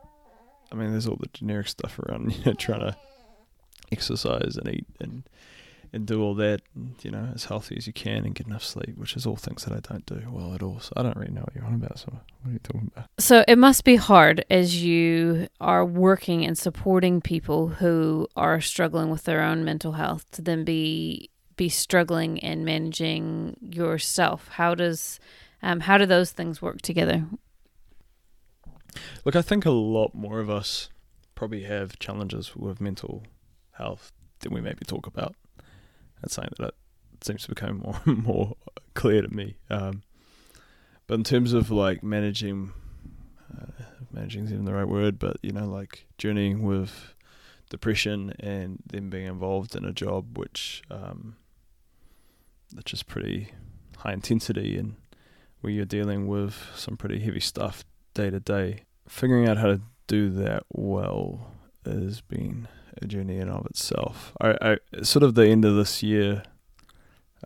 I 0.71 0.75
mean 0.75 0.91
there's 0.91 1.07
all 1.07 1.17
the 1.17 1.29
generic 1.33 1.67
stuff 1.67 1.99
around 1.99 2.33
you 2.37 2.45
know 2.45 2.53
trying 2.53 2.79
to 2.81 2.95
exercise 3.91 4.57
and 4.57 4.69
eat 4.73 4.87
and 4.99 5.23
and 5.93 6.07
do 6.07 6.23
all 6.23 6.33
that, 6.33 6.61
and, 6.75 6.95
you 7.03 7.11
know, 7.11 7.29
as 7.35 7.45
healthy 7.45 7.77
as 7.77 7.85
you 7.85 7.93
can 7.93 8.25
and 8.25 8.33
get 8.33 8.47
enough 8.47 8.63
sleep, 8.63 8.97
which 8.97 9.15
is 9.15 9.27
all 9.27 9.35
things 9.35 9.63
that 9.63 9.73
I 9.73 9.79
don't 9.79 10.05
do 10.07 10.27
well 10.31 10.55
at 10.55 10.63
all. 10.63 10.79
So 10.79 10.91
I 10.97 11.03
don't 11.03 11.15
really 11.15 11.31
know 11.31 11.41
what 11.41 11.55
you're 11.55 11.65
on 11.65 11.75
about. 11.75 11.99
So 11.99 12.07
what 12.11 12.49
are 12.49 12.53
you 12.53 12.59
talking 12.59 12.91
about? 12.95 13.09
So 13.19 13.45
it 13.47 13.59
must 13.59 13.83
be 13.83 13.95
hard 13.95 14.43
as 14.49 14.83
you 14.83 15.47
are 15.61 15.85
working 15.85 16.43
and 16.43 16.57
supporting 16.57 17.21
people 17.21 17.67
who 17.67 18.27
are 18.35 18.59
struggling 18.59 19.11
with 19.11 19.25
their 19.25 19.43
own 19.43 19.63
mental 19.63 19.91
health 19.91 20.29
to 20.31 20.41
then 20.41 20.63
be 20.63 21.29
be 21.55 21.69
struggling 21.69 22.39
and 22.39 22.65
managing 22.65 23.57
yourself. 23.61 24.47
How 24.49 24.75
does 24.75 25.19
um, 25.61 25.81
how 25.81 25.97
do 25.97 26.05
those 26.05 26.31
things 26.31 26.61
work 26.61 26.81
together? 26.81 27.25
Look, 29.25 29.35
I 29.35 29.41
think 29.41 29.65
a 29.65 29.71
lot 29.71 30.13
more 30.13 30.39
of 30.39 30.49
us 30.49 30.89
probably 31.35 31.63
have 31.63 31.97
challenges 31.99 32.55
with 32.55 32.81
mental 32.81 33.23
health 33.71 34.11
than 34.39 34.53
we 34.53 34.61
maybe 34.61 34.85
talk 34.85 35.07
about. 35.07 35.35
That's 36.21 36.35
something 36.35 36.53
that 36.59 36.73
seems 37.21 37.43
to 37.43 37.49
become 37.49 37.79
more 37.79 38.01
and 38.05 38.23
more 38.23 38.55
clear 38.93 39.21
to 39.21 39.33
me. 39.33 39.55
Um, 39.69 40.03
but 41.07 41.15
in 41.15 41.23
terms 41.23 41.53
of 41.53 41.71
like 41.71 42.03
managing, 42.03 42.73
uh, 43.51 43.83
managing 44.11 44.45
is 44.45 44.53
even 44.53 44.65
the 44.65 44.73
right 44.73 44.87
word, 44.87 45.19
but 45.19 45.37
you 45.41 45.51
know, 45.51 45.65
like 45.65 46.05
journeying 46.17 46.61
with 46.61 47.13
depression 47.69 48.33
and 48.39 48.79
then 48.85 49.09
being 49.09 49.25
involved 49.25 49.75
in 49.75 49.83
a 49.83 49.91
job 49.91 50.37
which 50.37 50.83
um, 50.91 51.35
which 52.75 52.93
is 52.93 53.03
pretty 53.03 53.49
high 53.97 54.13
intensity 54.13 54.77
and 54.77 54.95
where 55.61 55.71
you're 55.71 55.85
dealing 55.85 56.27
with 56.27 56.55
some 56.75 56.97
pretty 56.97 57.19
heavy 57.19 57.39
stuff 57.39 57.85
day 58.13 58.29
to 58.29 58.39
day. 58.39 58.83
Figuring 59.07 59.47
out 59.47 59.57
how 59.57 59.67
to 59.67 59.81
do 60.07 60.29
that 60.29 60.63
well 60.71 61.51
has 61.85 62.21
been 62.21 62.67
a 63.01 63.05
journey 63.05 63.37
in 63.37 63.49
of 63.49 63.65
itself. 63.65 64.33
I, 64.39 64.57
I 64.61 65.03
sort 65.03 65.23
of 65.23 65.35
the 65.35 65.47
end 65.47 65.65
of 65.65 65.75
this 65.75 66.03
year, 66.03 66.43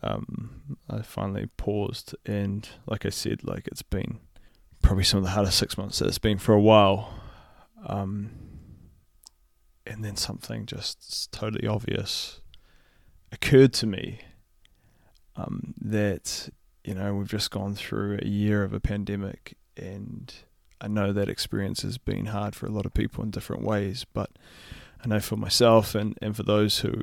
um, 0.04 0.78
I 0.90 1.02
finally 1.02 1.48
paused, 1.58 2.16
and 2.26 2.68
like 2.86 3.06
I 3.06 3.10
said, 3.10 3.44
like 3.44 3.68
it's 3.68 3.82
been 3.82 4.20
probably 4.82 5.04
some 5.04 5.20
of 5.20 5.24
the 5.24 5.32
hardest 5.32 5.58
six 5.58 5.78
months 5.78 6.00
that 6.00 6.08
it's 6.08 6.20
been 6.20 6.38
for 6.38 6.54
a 6.54 6.62
while. 6.62 7.14
Um, 7.86 8.32
and 9.86 10.04
then 10.04 10.16
something 10.16 10.66
just 10.66 11.32
totally 11.32 11.68
obvious 11.68 12.42
occurred 13.32 13.74
to 13.74 13.88
me 13.88 14.20
um, 15.38 15.74
that 15.80 16.50
you 16.84 16.94
know 16.94 17.16
we've 17.16 17.30
just 17.30 17.52
gone 17.52 17.76
through 17.76 18.20
a 18.22 18.28
year 18.28 18.64
of 18.64 18.74
a 18.74 18.80
pandemic, 18.80 19.56
and 19.78 20.34
I 20.82 20.88
know 20.88 21.14
that 21.14 21.30
experience 21.30 21.82
has 21.82 21.98
been 21.98 22.28
hard 22.28 22.56
for 22.56 22.66
a 22.66 22.72
lot 22.72 22.86
of 22.86 22.94
people 22.94 23.24
in 23.24 23.32
different 23.32 23.64
ways, 23.64 24.06
but 24.14 24.32
I 25.04 25.08
know 25.08 25.20
for 25.20 25.38
myself 25.38 25.96
and, 25.96 26.18
and 26.22 26.36
for 26.36 26.44
those 26.44 26.80
who 26.80 26.94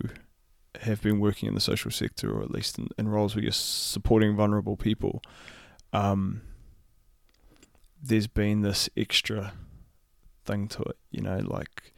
have 0.81 1.03
been 1.03 1.21
working 1.21 1.49
in 1.49 1.55
the 1.55 1.61
social 1.61 1.91
sector 1.91 2.31
or 2.33 2.43
at 2.43 2.51
least 2.51 2.79
in, 2.79 2.89
in 2.99 3.09
roles 3.09 3.35
where 3.35 3.43
you're 3.43 3.53
supporting 3.53 4.37
vulnerable 4.37 4.77
people, 4.77 5.23
um, 5.93 6.43
there's 8.03 8.27
been 8.27 8.63
this 8.63 8.89
extra 8.97 9.53
thing 10.45 10.69
to 10.69 10.83
it, 10.83 10.97
you 11.11 11.23
know, 11.23 11.39
like 11.39 11.94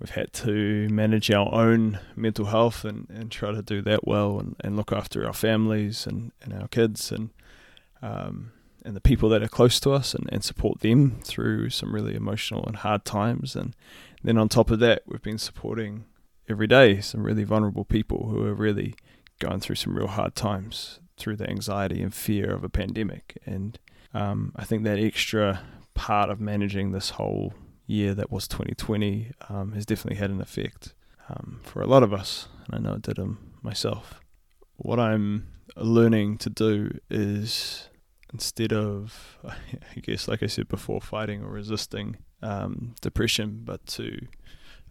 we've 0.00 0.10
had 0.10 0.32
to 0.32 0.88
manage 0.88 1.30
our 1.30 1.52
own 1.52 1.98
mental 2.14 2.46
health 2.46 2.84
and, 2.84 3.06
and 3.10 3.30
try 3.30 3.52
to 3.52 3.62
do 3.62 3.82
that 3.82 4.06
well 4.06 4.38
and, 4.38 4.56
and 4.60 4.76
look 4.76 4.92
after 4.92 5.26
our 5.26 5.32
families 5.32 6.06
and, 6.06 6.32
and 6.42 6.52
our 6.52 6.68
kids 6.68 7.10
and 7.10 7.30
um, 8.00 8.52
and 8.84 8.94
the 8.94 9.00
people 9.00 9.28
that 9.28 9.42
are 9.42 9.48
close 9.48 9.80
to 9.80 9.90
us 9.90 10.14
and, 10.14 10.28
and 10.32 10.44
support 10.44 10.80
them 10.80 11.20
through 11.22 11.68
some 11.68 11.92
really 11.92 12.14
emotional 12.14 12.64
and 12.64 12.76
hard 12.76 13.04
times. 13.04 13.56
And 13.56 13.74
then 14.22 14.38
on 14.38 14.48
top 14.48 14.70
of 14.70 14.78
that 14.78 15.02
we've 15.06 15.22
been 15.22 15.38
supporting 15.38 16.04
every 16.48 16.68
day 16.68 17.00
some 17.00 17.24
really 17.24 17.44
vulnerable 17.44 17.84
people 17.84 18.28
who 18.28 18.46
are 18.46 18.54
really 18.54 18.94
going 19.40 19.60
through 19.60 19.76
some 19.76 19.96
real 19.96 20.06
hard 20.06 20.34
times 20.34 21.00
through 21.16 21.36
the 21.36 21.50
anxiety 21.50 22.00
and 22.00 22.14
fear 22.14 22.50
of 22.50 22.62
a 22.62 22.68
pandemic. 22.68 23.36
And 23.44 23.78
um, 24.14 24.52
I 24.56 24.64
think 24.64 24.84
that 24.84 24.98
extra 24.98 25.60
part 25.94 26.30
of 26.30 26.40
managing 26.40 26.92
this 26.92 27.10
whole 27.10 27.52
year 27.88 28.14
that 28.14 28.30
was 28.30 28.46
2020 28.46 29.32
um, 29.48 29.72
has 29.72 29.84
definitely 29.84 30.18
had 30.18 30.30
an 30.30 30.40
effect 30.40 30.94
um, 31.28 31.60
for 31.64 31.82
a 31.82 31.86
lot 31.86 32.02
of 32.02 32.12
us, 32.12 32.48
and 32.66 32.74
I 32.74 32.78
know 32.78 32.96
it 32.96 33.02
did 33.02 33.18
um, 33.18 33.38
myself. 33.62 34.20
What 34.76 35.00
I'm 35.00 35.48
learning 35.76 36.38
to 36.38 36.50
do 36.50 36.98
is 37.10 37.88
instead 38.32 38.72
of, 38.72 39.38
I 39.44 40.00
guess, 40.00 40.28
like 40.28 40.42
I 40.42 40.46
said 40.46 40.68
before, 40.68 41.00
fighting 41.00 41.42
or 41.42 41.50
resisting 41.50 42.18
um, 42.42 42.94
depression, 43.00 43.62
but 43.64 43.86
to, 43.88 44.26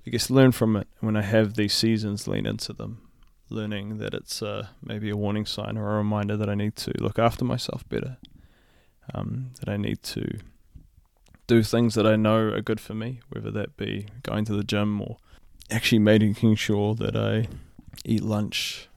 I 0.05 0.09
guess, 0.09 0.29
learn 0.29 0.51
from 0.51 0.75
it. 0.75 0.87
When 0.99 1.15
I 1.15 1.21
have 1.21 1.53
these 1.53 1.73
seasons, 1.73 2.27
lean 2.27 2.45
into 2.45 2.73
them, 2.73 3.09
learning 3.49 3.99
that 3.99 4.13
it's 4.13 4.41
uh, 4.41 4.67
maybe 4.83 5.09
a 5.09 5.17
warning 5.17 5.45
sign 5.45 5.77
or 5.77 5.93
a 5.93 5.97
reminder 5.97 6.35
that 6.37 6.49
I 6.49 6.55
need 6.55 6.75
to 6.77 6.93
look 6.99 7.19
after 7.19 7.45
myself 7.45 7.87
better, 7.87 8.17
um, 9.13 9.51
that 9.59 9.69
I 9.69 9.77
need 9.77 10.03
to 10.03 10.39
do 11.47 11.63
things 11.63 11.95
that 11.95 12.05
I 12.05 12.15
know 12.15 12.37
are 12.37 12.61
good 12.61 12.79
for 12.79 12.93
me, 12.93 13.21
whether 13.29 13.49
that 13.51 13.77
be 13.77 14.07
going 14.23 14.45
to 14.45 14.53
the 14.53 14.63
gym 14.63 15.01
or 15.01 15.17
actually 15.71 15.99
making 15.99 16.55
sure 16.55 16.93
that 16.95 17.15
I 17.15 17.47
eat 18.05 18.21
lunch 18.21 18.89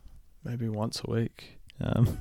maybe 0.45 0.69
once 0.69 1.01
a 1.05 1.11
week. 1.11 1.59
Um, 1.81 2.19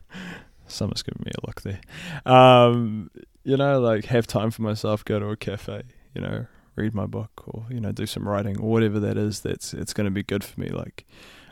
Summer's 0.68 1.02
giving 1.02 1.22
me 1.24 1.32
a 1.36 1.46
look 1.46 1.62
there. 1.62 1.80
Um, 2.24 3.10
you 3.44 3.56
know, 3.56 3.80
like 3.80 4.06
have 4.06 4.26
time 4.26 4.50
for 4.50 4.62
myself, 4.62 5.04
go 5.04 5.18
to 5.18 5.26
a 5.26 5.36
cafe, 5.36 5.82
you 6.14 6.20
know, 6.20 6.46
read 6.74 6.94
my 6.94 7.06
book 7.06 7.30
or, 7.46 7.66
you 7.70 7.80
know, 7.80 7.92
do 7.92 8.06
some 8.06 8.28
writing 8.28 8.58
or 8.58 8.70
whatever 8.70 8.98
that 9.00 9.16
is 9.16 9.40
that's 9.40 9.72
it's 9.72 9.92
gonna 9.92 10.10
be 10.10 10.22
good 10.22 10.42
for 10.42 10.60
me. 10.60 10.68
Like 10.68 11.06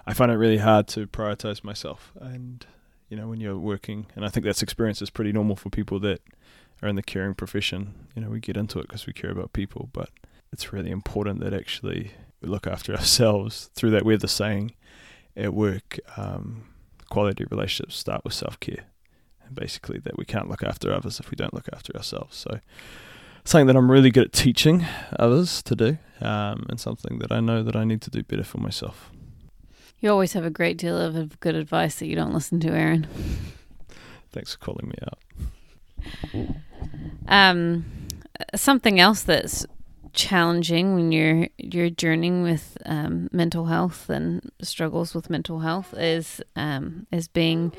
I 0.06 0.14
find 0.14 0.30
it 0.30 0.36
really 0.36 0.58
hard 0.58 0.88
to 0.88 1.06
prioritize 1.06 1.62
myself 1.64 2.12
and 2.20 2.66
you 3.08 3.16
know, 3.16 3.28
when 3.28 3.40
you're 3.40 3.58
working 3.58 4.06
and 4.16 4.24
I 4.24 4.28
think 4.28 4.44
that's 4.44 4.62
experience 4.62 5.00
is 5.00 5.10
pretty 5.10 5.32
normal 5.32 5.56
for 5.56 5.70
people 5.70 6.00
that 6.00 6.20
are 6.84 6.88
in 6.88 6.96
the 6.96 7.02
caring 7.02 7.34
profession. 7.34 7.94
You 8.14 8.22
know, 8.22 8.28
we 8.28 8.40
get 8.40 8.56
into 8.56 8.78
it 8.78 8.88
because 8.88 9.06
we 9.06 9.12
care 9.12 9.30
about 9.30 9.52
people, 9.52 9.88
but 9.92 10.10
it's 10.52 10.72
really 10.72 10.90
important 10.90 11.40
that 11.40 11.54
actually 11.54 12.12
we 12.40 12.48
look 12.48 12.66
after 12.66 12.94
ourselves. 12.96 13.70
Through 13.74 13.90
that, 13.90 14.04
we're 14.04 14.18
the 14.18 14.28
saying 14.28 14.74
at 15.36 15.54
work, 15.54 15.98
um, 16.16 16.66
quality 17.08 17.44
relationships 17.50 17.96
start 17.96 18.22
with 18.24 18.34
self 18.34 18.60
care. 18.60 18.84
And 19.46 19.54
basically, 19.54 19.98
that 20.00 20.16
we 20.16 20.24
can't 20.24 20.48
look 20.48 20.62
after 20.62 20.92
others 20.92 21.20
if 21.20 21.30
we 21.30 21.36
don't 21.36 21.52
look 21.52 21.68
after 21.72 21.94
ourselves. 21.96 22.36
So, 22.36 22.60
something 23.44 23.66
that 23.66 23.76
I'm 23.76 23.90
really 23.90 24.10
good 24.10 24.26
at 24.26 24.32
teaching 24.32 24.86
others 25.18 25.62
to 25.64 25.76
do, 25.76 25.98
um, 26.20 26.66
and 26.68 26.80
something 26.80 27.18
that 27.18 27.30
I 27.30 27.40
know 27.40 27.62
that 27.62 27.76
I 27.76 27.84
need 27.84 28.00
to 28.02 28.10
do 28.10 28.22
better 28.22 28.44
for 28.44 28.58
myself. 28.58 29.10
You 30.00 30.10
always 30.10 30.32
have 30.34 30.44
a 30.44 30.50
great 30.50 30.78
deal 30.78 30.98
of 30.98 31.40
good 31.40 31.54
advice 31.54 31.96
that 31.96 32.06
you 32.06 32.16
don't 32.16 32.32
listen 32.32 32.60
to, 32.60 32.68
Aaron. 32.68 33.06
Thanks 34.32 34.54
for 34.54 34.58
calling 34.60 34.88
me 34.88 34.96
out. 35.02 36.56
Um, 37.28 37.84
something 38.54 39.00
else 39.00 39.22
that's 39.22 39.66
challenging 40.14 40.94
when 40.94 41.10
you're 41.10 41.48
you're 41.58 41.90
journeying 41.90 42.42
with 42.42 42.78
um, 42.86 43.28
mental 43.32 43.66
health 43.66 44.08
and 44.08 44.50
struggles 44.62 45.14
with 45.14 45.28
mental 45.28 45.58
health 45.58 45.92
is 45.96 46.40
um, 46.56 47.06
is 47.12 47.28
being 47.28 47.72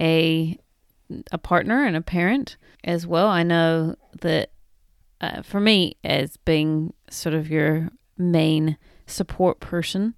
a 0.00 0.58
a 1.32 1.38
partner 1.38 1.84
and 1.84 1.96
a 1.96 2.02
parent 2.02 2.56
as 2.84 3.06
well. 3.06 3.28
I 3.28 3.42
know 3.42 3.96
that 4.20 4.50
uh, 5.20 5.42
for 5.42 5.60
me, 5.60 5.96
as 6.04 6.36
being 6.36 6.92
sort 7.10 7.34
of 7.34 7.50
your 7.50 7.88
main 8.16 8.76
support 9.06 9.58
person, 9.58 10.14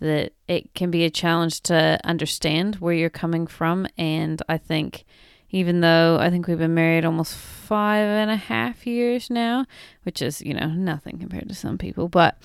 that 0.00 0.32
it 0.48 0.74
can 0.74 0.90
be 0.90 1.04
a 1.04 1.10
challenge 1.10 1.60
to 1.60 2.00
understand 2.04 2.76
where 2.76 2.94
you're 2.94 3.10
coming 3.10 3.46
from, 3.46 3.86
and 3.98 4.42
I 4.48 4.56
think 4.56 5.04
even 5.50 5.80
though 5.80 6.18
I 6.20 6.30
think 6.30 6.46
we've 6.46 6.58
been 6.58 6.74
married 6.74 7.04
almost 7.04 7.34
five 7.34 8.06
and 8.06 8.30
a 8.30 8.36
half 8.36 8.86
years 8.86 9.30
now, 9.30 9.66
which 10.04 10.22
is, 10.22 10.40
you 10.42 10.54
know, 10.54 10.68
nothing 10.68 11.18
compared 11.18 11.48
to 11.48 11.54
some 11.54 11.78
people. 11.78 12.08
But 12.08 12.36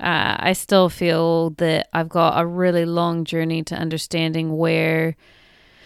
uh, 0.00 0.36
I 0.38 0.52
still 0.54 0.88
feel 0.88 1.50
that 1.50 1.88
I've 1.92 2.08
got 2.08 2.40
a 2.40 2.46
really 2.46 2.84
long 2.84 3.24
journey 3.24 3.62
to 3.64 3.74
understanding 3.74 4.56
where, 4.56 5.16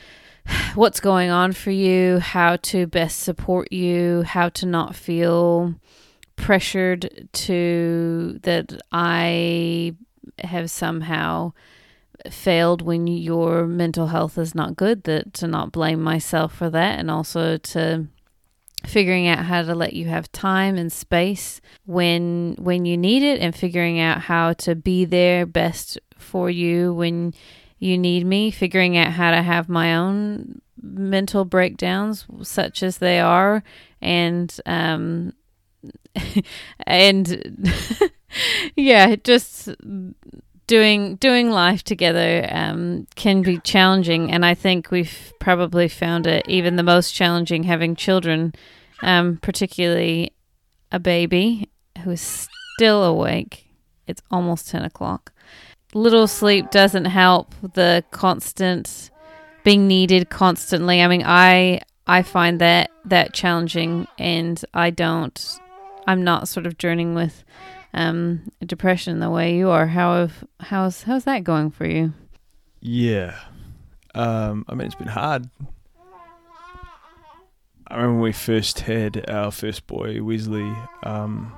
what's 0.75 1.01
going 1.01 1.31
on 1.31 1.53
for 1.53 1.71
you, 1.71 2.19
how 2.19 2.57
to 2.57 2.87
best 2.87 3.21
support 3.21 3.73
you, 3.73 4.23
how 4.23 4.49
to 4.51 4.67
not 4.67 4.95
feel 4.95 5.75
pressured 6.37 7.29
to 7.33 8.39
that 8.43 8.81
I 8.93 9.95
have 10.39 10.71
somehow 10.71 11.53
failed 12.31 12.83
when 12.83 13.07
your 13.07 13.67
mental 13.67 14.09
health 14.09 14.39
is 14.39 14.55
not 14.55 14.77
good 14.77 15.05
that 15.05 15.33
to 15.33 15.47
not 15.47 15.73
blame 15.73 16.03
myself 16.03 16.55
for 16.55 16.69
that 16.71 16.99
and 16.99 17.11
also 17.11 17.57
to 17.57 18.07
figuring 18.87 19.27
out 19.27 19.45
how 19.45 19.63
to 19.63 19.75
let 19.75 19.93
you 19.93 20.07
have 20.07 20.31
time 20.33 20.77
and 20.77 20.93
space 20.93 21.61
when 21.85 22.55
when 22.59 22.85
you 22.85 22.97
need 22.97 23.23
it 23.23 23.41
and 23.41 23.55
figuring 23.55 23.99
out 23.99 24.21
how 24.23 24.53
to 24.53 24.75
be 24.75 25.05
there 25.05 25.45
best 25.47 25.99
for 26.17 26.49
you 26.49 26.93
when 26.95 27.35
you 27.79 27.99
need 27.99 28.25
me 28.25 28.51
figuring 28.51 28.97
out 28.97 29.13
how 29.13 29.31
to 29.31 29.43
have 29.43 29.69
my 29.69 29.95
own 29.97 30.61
mental 30.81 31.45
breakdowns 31.45 32.25
such 32.43 32.83
as 32.83 32.99
they 32.99 33.19
are 33.19 33.63
and 34.01 34.61
um 34.65 35.33
and 36.87 37.69
yeah 38.77 39.17
just 39.17 39.69
doing 40.69 41.17
doing 41.17 41.51
life 41.51 41.83
together 41.83 42.47
um, 42.53 43.09
can 43.17 43.43
be 43.43 43.59
challenging, 43.59 44.31
and 44.31 44.47
I 44.47 44.55
think 44.55 44.93
we've 44.93 45.33
probably 45.41 45.89
found 45.89 46.29
it 46.29 46.47
even 46.49 46.77
the 46.77 46.85
most 46.85 47.13
challenging 47.13 47.65
having 47.65 47.97
children, 47.97 48.55
um, 49.03 49.39
particularly 49.39 50.31
a 50.93 51.01
baby 51.01 51.69
who 52.05 52.13
is 52.13 52.49
still 52.77 53.03
awake. 53.03 53.67
It's 54.07 54.23
almost 54.31 54.69
ten 54.69 54.85
o'clock. 54.85 55.33
Little 55.95 56.29
sleep 56.29 56.71
doesn't 56.71 57.07
help. 57.07 57.55
The 57.75 58.05
constant 58.13 59.11
being 59.65 59.89
needed 59.89 60.31
constantly. 60.31 61.03
I 61.03 61.09
mean, 61.09 61.25
I 61.27 61.81
I 62.07 62.23
find 62.23 62.61
that 62.61 62.91
that 63.07 63.33
challenging, 63.33 64.07
and 64.19 64.63
I 64.73 64.91
don't. 64.91 65.59
I'm 66.07 66.25
not 66.25 66.49
sort 66.49 66.67
of 66.67 66.79
journeying 66.79 67.15
with 67.15 67.45
um, 67.95 68.43
depression 68.65 69.21
the 69.21 69.31
way 69.31 69.57
you 69.57 69.69
are. 69.71 69.87
How 69.87 70.17
have, 70.17 70.45
how's 70.61 71.03
how's 71.03 71.25
that 71.25 71.45
going 71.45 71.71
for 71.71 71.87
you? 71.87 72.13
Yeah, 72.81 73.39
um, 74.15 74.65
I 74.69 74.75
mean 74.75 74.87
it's 74.87 74.95
been 74.95 75.09
hard. 75.09 75.49
I 77.91 77.97
remember 77.97 78.15
when 78.15 78.23
we 78.23 78.33
first 78.33 78.81
had 78.81 79.29
our 79.31 79.51
first 79.51 79.87
boy, 79.87 80.23
Wesley. 80.23 80.75
Um, 81.03 81.55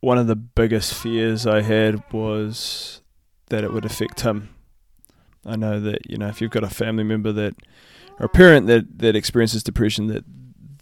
one 0.00 0.18
of 0.18 0.26
the 0.26 0.36
biggest 0.36 0.94
fears 0.94 1.46
I 1.46 1.62
had 1.62 2.02
was 2.12 3.00
that 3.46 3.64
it 3.64 3.72
would 3.72 3.84
affect 3.84 4.20
him. 4.22 4.50
I 5.44 5.56
know 5.56 5.78
that 5.80 6.10
you 6.10 6.18
know 6.18 6.28
if 6.28 6.40
you've 6.40 6.50
got 6.50 6.64
a 6.64 6.70
family 6.70 7.04
member 7.04 7.32
that 7.32 7.54
or 8.18 8.26
a 8.26 8.28
parent 8.28 8.66
that 8.66 8.98
that 8.98 9.14
experiences 9.14 9.62
depression, 9.62 10.08
that 10.08 10.24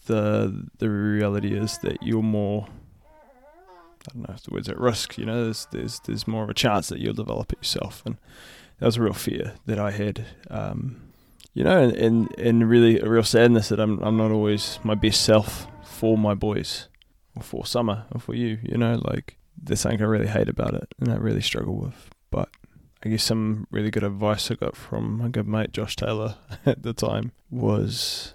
the 0.07 0.69
the 0.79 0.89
reality 0.89 1.57
is 1.57 1.79
that 1.79 2.03
you're 2.03 2.23
more 2.23 2.67
I 4.09 4.15
don't 4.15 4.29
know 4.29 4.35
if 4.35 4.43
the 4.43 4.53
word's 4.53 4.69
at 4.69 4.79
risk, 4.79 5.19
you 5.19 5.25
know, 5.25 5.45
there's 5.45 5.67
there's 5.71 6.01
there's 6.01 6.29
more 6.29 6.45
of 6.45 6.51
a 6.51 6.55
chance 6.55 6.89
that 6.89 6.99
you'll 6.99 7.15
develop 7.15 7.53
it 7.53 7.59
yourself 7.61 8.03
and 8.05 8.17
that 8.79 8.87
was 8.87 8.97
a 8.97 9.03
real 9.03 9.13
fear 9.13 9.55
that 9.67 9.79
I 9.79 9.93
had. 9.93 10.27
Um, 10.51 11.01
you 11.53 11.63
know, 11.63 11.81
and, 11.81 11.97
and, 11.97 12.39
and 12.39 12.69
really 12.69 12.99
a 12.99 13.09
real 13.09 13.23
sadness 13.23 13.69
that 13.69 13.81
I'm 13.81 14.03
I'm 14.03 14.17
not 14.17 14.31
always 14.31 14.79
my 14.83 14.95
best 14.95 15.23
self 15.23 15.67
for 15.85 16.19
my 16.19 16.35
boys 16.35 16.89
or 17.37 17.43
for 17.43 17.65
summer 17.65 18.07
or 18.13 18.21
for 18.21 18.35
you, 18.35 18.59
you 18.63 18.77
know, 18.77 19.01
like 19.05 19.39
there's 19.57 19.81
something 19.81 20.03
I 20.03 20.05
really 20.05 20.27
hate 20.27 20.49
about 20.49 20.75
it 20.75 20.89
and 21.01 21.11
I 21.11 21.17
really 21.17 21.41
struggle 21.41 21.77
with. 21.77 22.11
But 22.31 22.49
I 23.05 23.09
guess 23.09 23.25
some 23.25 23.67
really 23.71 23.91
good 23.91 24.03
advice 24.03 24.51
I 24.51 24.55
got 24.55 24.77
from 24.77 25.19
my 25.19 25.29
good 25.29 25.47
mate 25.47 25.73
Josh 25.73 25.97
Taylor 25.97 26.37
at 26.67 26.83
the 26.83 26.93
time 26.93 27.33
was 27.51 28.35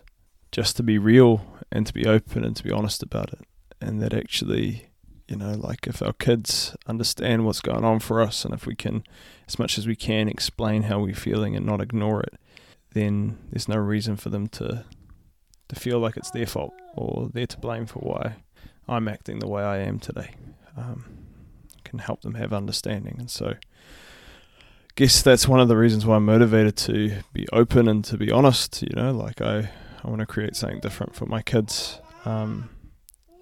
just 0.52 0.78
to 0.78 0.84
be 0.84 0.98
real 0.98 1.46
and 1.72 1.86
to 1.86 1.94
be 1.94 2.06
open 2.06 2.44
and 2.44 2.56
to 2.56 2.64
be 2.64 2.72
honest 2.72 3.04
about 3.04 3.34
it. 3.34 3.40
And 3.82 4.02
that 4.02 4.14
actually, 4.14 4.89
you 5.30 5.36
know, 5.36 5.52
like 5.52 5.86
if 5.86 6.02
our 6.02 6.14
kids 6.14 6.76
understand 6.88 7.46
what's 7.46 7.62
going 7.62 7.86
on 7.86 8.00
for 8.00 8.20
us 8.20 8.44
and 8.44 8.54
if 8.54 8.66
we 8.66 8.76
can, 8.76 9.04
as 9.48 9.60
much 9.60 9.78
as 9.78 9.86
we 9.86 9.96
can, 9.96 10.28
explain 10.28 10.84
how 10.84 11.00
we're 11.00 11.14
feeling 11.14 11.56
and 11.56 11.66
not 11.66 11.82
ignore 11.82 12.22
it, 12.22 12.34
then 12.94 13.38
there's 13.52 13.68
no 13.68 13.78
reason 13.78 14.18
for 14.18 14.30
them 14.30 14.48
to 14.48 14.84
to 15.68 15.76
feel 15.76 16.00
like 16.00 16.18
it's 16.18 16.32
their 16.32 16.48
fault 16.48 16.74
or 16.96 17.30
they're 17.32 17.46
to 17.46 17.60
blame 17.60 17.86
for 17.86 18.00
why 18.00 18.38
I'm 18.88 19.08
acting 19.08 19.38
the 19.38 19.48
way 19.48 19.62
I 19.62 19.78
am 19.78 20.00
today. 20.00 20.32
Um, 20.76 21.06
can 21.84 22.00
help 22.00 22.24
them 22.24 22.34
have 22.34 22.52
understanding, 22.52 23.18
and 23.20 23.30
so 23.30 23.50
I 23.50 23.58
guess 24.96 25.22
that's 25.22 25.48
one 25.48 25.60
of 25.60 25.68
the 25.68 25.78
reasons 25.78 26.08
why 26.08 26.16
I'm 26.16 26.26
motivated 26.26 26.76
to 26.78 27.22
be 27.34 27.48
open 27.54 27.88
and 27.88 28.04
to 28.06 28.18
be 28.18 28.32
honest. 28.32 28.82
You 28.82 28.96
know, 28.96 29.12
like 29.12 29.42
I 29.42 29.70
I 30.04 30.08
want 30.08 30.22
to 30.22 30.26
create 30.26 30.56
something 30.56 30.80
different 30.80 31.14
for 31.14 31.28
my 31.28 31.44
kids. 31.44 32.00
Um, 32.26 32.72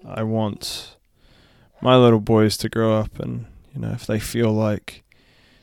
I 0.04 0.22
want 0.22 0.97
my 1.80 1.96
little 1.96 2.20
boys 2.20 2.56
to 2.56 2.68
grow 2.68 2.98
up 2.98 3.18
and 3.18 3.46
you 3.74 3.80
know 3.80 3.90
if 3.90 4.06
they 4.06 4.18
feel 4.18 4.52
like 4.52 5.04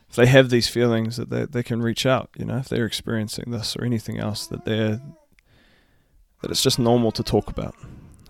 if 0.09 0.15
they 0.15 0.25
have 0.25 0.49
these 0.49 0.67
feelings 0.67 1.17
that 1.17 1.29
they, 1.29 1.45
they 1.45 1.63
can 1.63 1.81
reach 1.81 2.05
out 2.05 2.29
you 2.37 2.45
know 2.45 2.57
if 2.57 2.69
they're 2.69 2.85
experiencing 2.85 3.45
this 3.47 3.75
or 3.75 3.83
anything 3.83 4.19
else 4.19 4.47
that 4.47 4.65
they're 4.65 5.01
that 6.41 6.51
it's 6.51 6.63
just 6.63 6.79
normal 6.79 7.11
to 7.11 7.23
talk 7.23 7.49
about 7.49 7.75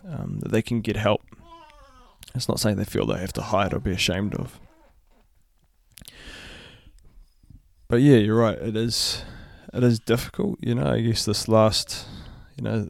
um, 0.07 0.39
that 0.41 0.51
they 0.51 0.61
can 0.61 0.81
get 0.81 0.95
help. 0.95 1.21
It's 2.35 2.47
not 2.47 2.59
saying 2.59 2.75
they 2.75 2.85
feel 2.85 3.05
they 3.05 3.19
have 3.19 3.33
to 3.33 3.41
hide 3.41 3.73
or 3.73 3.79
be 3.79 3.91
ashamed 3.91 4.35
of. 4.35 4.59
But 7.87 8.01
yeah 8.01 8.17
you're 8.17 8.37
right. 8.37 8.57
It 8.57 8.75
is 8.75 9.23
it 9.75 9.83
is 9.83 9.99
difficult 9.99 10.57
you 10.61 10.73
know 10.73 10.87
i 10.87 11.01
guess 11.01 11.25
this 11.25 11.47
last 11.47 12.07
you 12.57 12.63
know 12.63 12.87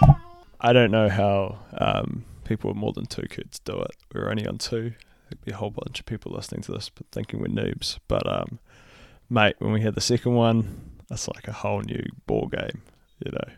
i 0.60 0.72
don't 0.72 0.92
know 0.92 1.08
how 1.08 1.58
um, 1.76 2.24
people 2.44 2.70
with 2.70 2.76
more 2.76 2.92
than 2.92 3.06
two 3.06 3.26
kids 3.28 3.58
do 3.58 3.80
it. 3.80 3.92
We're 4.12 4.30
only 4.30 4.46
on 4.46 4.58
two. 4.58 4.92
There'd 5.28 5.44
be 5.44 5.52
a 5.52 5.56
whole 5.56 5.70
bunch 5.70 6.00
of 6.00 6.06
people 6.06 6.32
listening 6.32 6.62
to 6.62 6.72
this 6.72 6.88
but 6.88 7.06
thinking 7.10 7.40
we're 7.40 7.46
noobs. 7.46 7.98
But 8.08 8.30
um 8.30 8.58
mate 9.30 9.56
when 9.58 9.72
we 9.72 9.80
had 9.80 9.94
the 9.94 10.00
second 10.00 10.34
one 10.34 10.92
it's 11.10 11.28
like 11.28 11.48
a 11.48 11.52
whole 11.52 11.80
new 11.80 12.04
ball 12.26 12.48
game 12.48 12.82
you 13.24 13.32
know. 13.32 13.54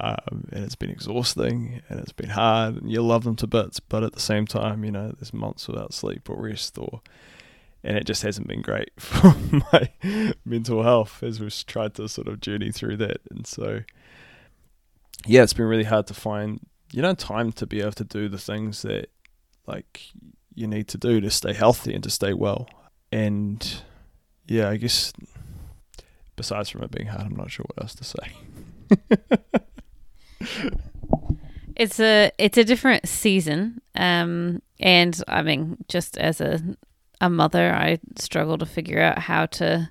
Um, 0.00 0.48
and 0.52 0.64
it's 0.64 0.76
been 0.76 0.90
exhausting 0.90 1.82
and 1.88 1.98
it's 1.98 2.12
been 2.12 2.28
hard 2.30 2.76
and 2.76 2.90
you 2.90 3.02
love 3.02 3.24
them 3.24 3.36
to 3.36 3.46
bits 3.46 3.80
but 3.80 4.04
at 4.04 4.12
the 4.12 4.20
same 4.20 4.46
time 4.46 4.84
you 4.84 4.92
know 4.92 5.12
there's 5.18 5.32
months 5.32 5.66
without 5.66 5.92
sleep 5.92 6.30
or 6.30 6.40
rest 6.40 6.78
or 6.78 7.00
and 7.82 7.96
it 7.96 8.04
just 8.04 8.22
hasn't 8.22 8.46
been 8.46 8.62
great 8.62 8.90
for 8.98 9.34
my 9.72 9.88
mental 10.44 10.82
health 10.82 11.22
as 11.22 11.40
we've 11.40 11.66
tried 11.66 11.94
to 11.94 12.08
sort 12.08 12.28
of 12.28 12.40
journey 12.40 12.70
through 12.70 12.96
that. 12.98 13.20
And 13.30 13.46
so 13.46 13.80
yeah 15.26 15.42
it's 15.42 15.52
been 15.52 15.66
really 15.66 15.84
hard 15.84 16.06
to 16.08 16.14
find 16.14 16.60
you 16.92 17.02
know 17.02 17.14
time 17.14 17.52
to 17.52 17.66
be 17.66 17.80
able 17.80 17.92
to 17.92 18.04
do 18.04 18.28
the 18.28 18.38
things 18.38 18.82
that 18.82 19.10
like 19.66 20.02
you 20.54 20.66
need 20.66 20.88
to 20.88 20.98
do 20.98 21.20
to 21.20 21.30
stay 21.30 21.52
healthy 21.52 21.94
and 21.94 22.02
to 22.04 22.10
stay 22.10 22.32
well. 22.32 22.68
And 23.12 23.82
yeah 24.46 24.68
i 24.70 24.76
guess 24.76 25.12
besides 26.36 26.70
from 26.70 26.82
it 26.82 26.90
being 26.90 27.06
hard 27.06 27.26
i'm 27.26 27.36
not 27.36 27.50
sure 27.50 27.66
what 27.68 27.82
else 27.82 27.94
to 27.94 28.04
say. 28.04 28.32
It's 31.78 32.00
a 32.00 32.32
it's 32.38 32.58
a 32.58 32.64
different 32.64 33.06
season, 33.06 33.80
um, 33.94 34.60
and 34.80 35.22
I 35.28 35.42
mean, 35.42 35.76
just 35.86 36.18
as 36.18 36.40
a 36.40 36.60
a 37.20 37.30
mother, 37.30 37.72
I 37.72 38.00
struggle 38.16 38.58
to 38.58 38.66
figure 38.66 39.00
out 39.00 39.20
how 39.20 39.46
to 39.46 39.88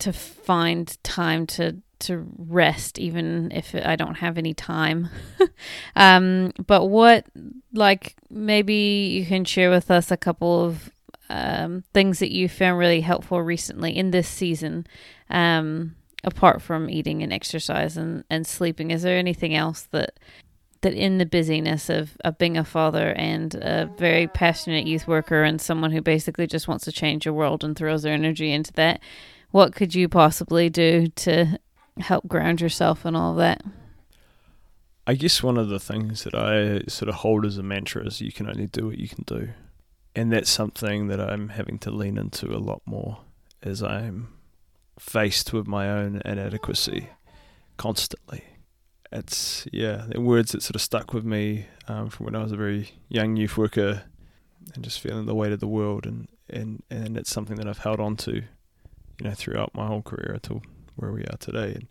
to 0.00 0.12
find 0.12 1.02
time 1.02 1.46
to 1.46 1.78
to 2.00 2.26
rest, 2.36 2.98
even 2.98 3.50
if 3.52 3.74
I 3.74 3.96
don't 3.96 4.16
have 4.16 4.38
any 4.38 4.54
time. 4.54 5.08
um, 5.96 6.52
but 6.66 6.86
what, 6.86 7.26
like, 7.72 8.16
maybe 8.28 9.10
you 9.12 9.26
can 9.26 9.44
share 9.44 9.70
with 9.70 9.90
us 9.90 10.10
a 10.10 10.16
couple 10.16 10.64
of 10.64 10.90
um, 11.28 11.84
things 11.94 12.18
that 12.18 12.32
you 12.32 12.48
found 12.48 12.78
really 12.78 13.00
helpful 13.00 13.40
recently 13.40 13.96
in 13.96 14.10
this 14.10 14.28
season. 14.28 14.86
Um, 15.28 15.94
apart 16.24 16.60
from 16.60 16.90
eating 16.90 17.22
and 17.22 17.32
exercise 17.32 17.96
and, 17.96 18.24
and 18.30 18.46
sleeping 18.46 18.90
is 18.90 19.02
there 19.02 19.16
anything 19.16 19.54
else 19.54 19.88
that 19.90 20.18
that 20.82 20.94
in 20.94 21.18
the 21.18 21.26
busyness 21.26 21.90
of, 21.90 22.16
of 22.24 22.38
being 22.38 22.56
a 22.56 22.64
father 22.64 23.12
and 23.12 23.54
a 23.56 23.90
very 23.98 24.26
passionate 24.26 24.86
youth 24.86 25.06
worker 25.06 25.42
and 25.42 25.60
someone 25.60 25.90
who 25.90 26.00
basically 26.00 26.46
just 26.46 26.68
wants 26.68 26.84
to 26.84 26.92
change 26.92 27.24
the 27.24 27.32
world 27.34 27.62
and 27.62 27.76
throws 27.76 28.02
their 28.02 28.14
energy 28.14 28.52
into 28.52 28.72
that 28.72 29.00
what 29.50 29.74
could 29.74 29.94
you 29.94 30.08
possibly 30.08 30.70
do 30.70 31.06
to 31.08 31.58
help 32.00 32.26
ground 32.28 32.60
yourself 32.60 33.04
and 33.04 33.16
all 33.16 33.34
that 33.34 33.62
I 35.10 35.14
guess 35.14 35.42
one 35.42 35.56
of 35.56 35.68
the 35.68 35.80
things 35.80 36.22
that 36.22 36.36
I 36.36 36.88
sort 36.88 37.08
of 37.08 37.16
hold 37.16 37.44
as 37.44 37.58
a 37.58 37.64
mantra 37.64 38.06
is 38.06 38.20
you 38.20 38.30
can 38.30 38.48
only 38.48 38.68
do 38.68 38.86
what 38.86 38.98
you 38.98 39.08
can 39.08 39.24
do. 39.26 39.48
And 40.14 40.32
that's 40.32 40.48
something 40.48 41.08
that 41.08 41.20
I'm 41.20 41.48
having 41.48 41.80
to 41.80 41.90
lean 41.90 42.16
into 42.16 42.54
a 42.54 42.58
lot 42.58 42.80
more 42.84 43.18
as 43.60 43.82
I'm 43.82 44.28
faced 45.00 45.52
with 45.52 45.66
my 45.66 45.90
own 45.90 46.22
inadequacy 46.24 47.08
constantly. 47.76 48.44
It's, 49.10 49.66
yeah, 49.72 50.04
the 50.08 50.20
words 50.20 50.52
that 50.52 50.62
sort 50.62 50.76
of 50.76 50.80
stuck 50.80 51.12
with 51.12 51.24
me 51.24 51.66
um, 51.88 52.08
from 52.08 52.26
when 52.26 52.36
I 52.36 52.44
was 52.44 52.52
a 52.52 52.56
very 52.56 52.92
young 53.08 53.34
youth 53.34 53.56
worker 53.56 54.04
and 54.76 54.84
just 54.84 55.00
feeling 55.00 55.26
the 55.26 55.34
weight 55.34 55.50
of 55.50 55.58
the 55.58 55.66
world. 55.66 56.06
And, 56.06 56.28
and, 56.48 56.84
and 56.88 57.16
it's 57.16 57.32
something 57.32 57.56
that 57.56 57.66
I've 57.66 57.78
held 57.78 57.98
on 57.98 58.14
to, 58.18 58.34
you 58.34 58.44
know, 59.22 59.34
throughout 59.34 59.74
my 59.74 59.88
whole 59.88 60.02
career 60.02 60.34
until 60.34 60.62
where 60.96 61.12
we 61.12 61.22
are 61.22 61.36
today. 61.38 61.74
And, 61.74 61.88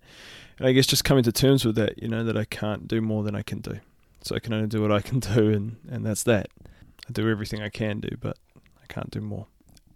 and 0.58 0.68
I 0.68 0.72
guess 0.72 0.86
just 0.86 1.04
coming 1.04 1.24
to 1.24 1.32
terms 1.32 1.66
with 1.66 1.76
that, 1.76 2.02
you 2.02 2.08
know, 2.08 2.24
that 2.24 2.38
I 2.38 2.46
can't 2.46 2.88
do 2.88 3.02
more 3.02 3.24
than 3.24 3.36
I 3.36 3.42
can 3.42 3.60
do. 3.60 3.80
So 4.22 4.36
I 4.36 4.40
can 4.40 4.54
only 4.54 4.68
do 4.68 4.82
what 4.82 4.92
I 4.92 5.02
can 5.02 5.20
do, 5.20 5.50
and, 5.50 5.78
and 5.90 6.06
that's 6.06 6.24
that. 6.24 6.50
I 7.08 7.12
do 7.12 7.30
everything 7.30 7.62
I 7.62 7.70
can 7.70 8.00
do, 8.00 8.10
but 8.20 8.38
I 8.82 8.86
can't 8.88 9.12
do 9.12 9.22
more. 9.22 9.48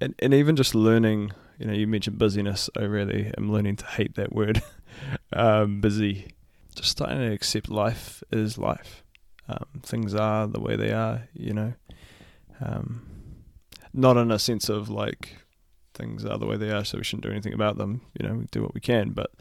And 0.01 0.15
and 0.19 0.33
even 0.33 0.55
just 0.55 0.73
learning, 0.73 1.31
you 1.59 1.67
know, 1.67 1.73
you 1.73 1.87
mentioned 1.87 2.17
busyness. 2.17 2.69
I 2.77 2.83
really 2.83 3.31
am 3.37 3.51
learning 3.51 3.77
to 3.77 3.85
hate 3.85 4.15
that 4.15 4.33
word, 4.33 4.61
um, 5.33 5.81
busy. 5.81 6.33
Just 6.75 6.89
starting 6.89 7.19
to 7.19 7.31
accept 7.31 7.69
life 7.69 8.23
is 8.31 8.57
life. 8.57 9.03
Um, 9.47 9.65
things 9.83 10.15
are 10.15 10.47
the 10.47 10.59
way 10.59 10.75
they 10.75 10.91
are, 10.91 11.27
you 11.33 11.53
know. 11.53 11.73
Um, 12.59 13.05
not 13.93 14.17
in 14.17 14.31
a 14.31 14.39
sense 14.39 14.69
of 14.69 14.89
like 14.89 15.37
things 15.93 16.25
are 16.25 16.37
the 16.37 16.45
way 16.45 16.57
they 16.57 16.71
are, 16.71 16.83
so 16.83 16.97
we 16.97 17.03
shouldn't 17.03 17.23
do 17.23 17.31
anything 17.31 17.53
about 17.53 17.77
them. 17.77 18.01
You 18.19 18.27
know, 18.27 18.43
do 18.51 18.61
what 18.61 18.73
we 18.73 18.81
can, 18.81 19.11
but 19.11 19.31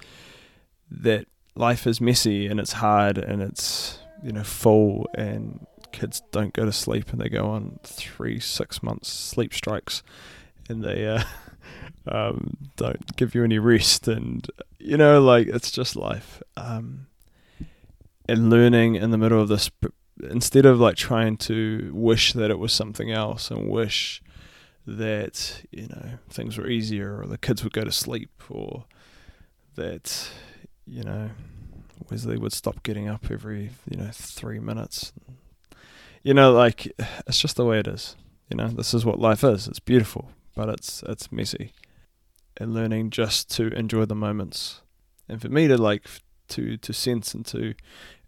that 0.91 1.27
life 1.55 1.87
is 1.87 2.01
messy 2.01 2.47
and 2.47 2.59
it's 2.61 2.73
hard 2.75 3.19
and 3.19 3.43
it's 3.43 3.99
you 4.23 4.33
know 4.33 4.45
full 4.45 5.07
and 5.15 5.67
kids 5.91 6.23
don't 6.33 6.55
go 6.55 6.65
to 6.65 6.73
sleep 6.73 7.13
and 7.13 7.21
they 7.21 7.29
go 7.29 7.47
on 7.47 7.79
three 7.83 8.41
six 8.41 8.83
months 8.83 9.11
sleep 9.11 9.53
strikes 9.53 10.03
and 10.69 10.83
they 10.83 11.07
uh, 11.07 11.23
um, 12.07 12.57
don't 12.77 13.17
give 13.17 13.35
you 13.35 13.45
any 13.45 13.59
rest. 13.59 14.09
And 14.09 14.47
you 14.79 14.97
know 14.97 15.21
like 15.21 15.49
it's 15.49 15.71
just 15.71 15.97
life. 15.97 16.43
Um, 16.57 17.07
and 18.29 18.51
learning 18.51 18.95
in 18.95 19.11
the 19.11 19.19
middle 19.19 19.41
of 19.41 19.49
this 19.49 19.71
instead 20.31 20.65
of 20.65 20.79
like 20.79 20.97
trying 20.97 21.37
to 21.37 21.91
wish 21.95 22.33
that 22.35 22.51
it 22.51 22.59
was 22.59 22.73
something 22.73 23.11
else 23.11 23.51
and 23.51 23.69
wish 23.69 24.23
that 24.87 25.63
you 25.71 25.87
know 25.89 26.19
things 26.29 26.59
were 26.59 26.69
easier 26.69 27.21
or 27.21 27.27
the 27.27 27.39
kids 27.39 27.63
would 27.63 27.73
go 27.73 27.85
to 27.85 27.93
sleep 27.93 28.31
or 28.51 28.85
that 29.77 30.29
you 30.87 31.03
know 31.03 31.31
Wesley 32.11 32.37
would 32.37 32.53
stop 32.53 32.83
getting 32.83 33.09
up 33.09 33.31
every 33.31 33.71
you 33.89 33.97
know 33.97 34.11
three 34.13 34.59
minutes. 34.59 35.13
You 36.23 36.35
know, 36.35 36.53
like 36.53 36.93
it's 37.27 37.39
just 37.39 37.57
the 37.57 37.65
way 37.65 37.79
it 37.79 37.89
is. 37.89 38.17
You 38.49 38.57
know, 38.57 38.69
this 38.69 38.95
is 38.95 39.05
what 39.05 39.19
life 39.19 39.43
is. 39.45 39.67
It's 39.67 39.81
beautiful, 39.81 40.31
but 40.55 40.69
it's 40.69 41.03
it's 41.09 41.33
messy. 41.33 41.73
And 42.59 42.75
learning 42.75 43.11
just 43.11 43.51
to 43.57 43.69
enjoy 43.69 44.05
the 44.05 44.15
moments, 44.15 44.83
and 45.29 45.41
for 45.41 45.49
me 45.49 45.69
to 45.69 45.79
like 45.79 46.07
to 46.49 46.77
to 46.77 46.93
sense 46.93 47.35
and 47.35 47.47
to 47.47 47.75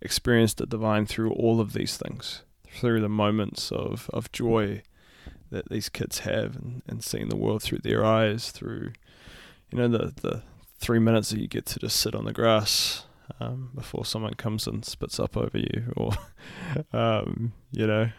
experience 0.01 0.55
the 0.55 0.67
divine 0.67 1.07
through 1.07 1.33
all 1.33 1.61
of 1.61 1.73
these 1.73 1.97
things, 1.97 2.43
through 2.71 3.01
the 3.01 3.09
moments 3.09 3.71
of 3.71 4.09
of 4.13 4.33
joy 4.33 4.83
that 5.55 5.71
these 5.71 5.89
kids 5.89 6.21
have, 6.21 6.57
and, 6.57 6.83
and 6.87 7.03
seeing 7.03 7.29
the 7.29 7.37
world 7.37 7.63
through 7.63 7.79
their 7.79 8.05
eyes, 8.05 8.51
through 8.51 8.93
you 9.71 9.79
know 9.79 9.89
the 9.89 10.13
the 10.21 10.43
three 10.79 10.99
minutes 10.99 11.31
that 11.31 11.41
you 11.41 11.49
get 11.49 11.65
to 11.67 11.79
just 11.79 11.97
sit 11.97 12.15
on 12.15 12.25
the 12.25 12.33
grass 12.33 13.07
um, 13.41 13.71
before 13.75 14.05
someone 14.05 14.35
comes 14.35 14.67
and 14.67 14.85
spits 14.85 15.19
up 15.19 15.37
over 15.37 15.57
you, 15.57 15.93
or 15.97 16.13
um, 16.93 17.53
you 17.73 17.87
know, 17.87 18.11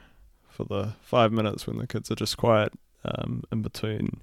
for 0.50 0.64
the 0.64 0.94
five 1.02 1.32
minutes 1.32 1.68
when 1.68 1.78
the 1.78 1.88
kids 1.88 2.10
are 2.10 2.16
just 2.16 2.38
quiet 2.38 2.72
um, 3.04 3.44
in 3.52 3.62
between 3.62 4.22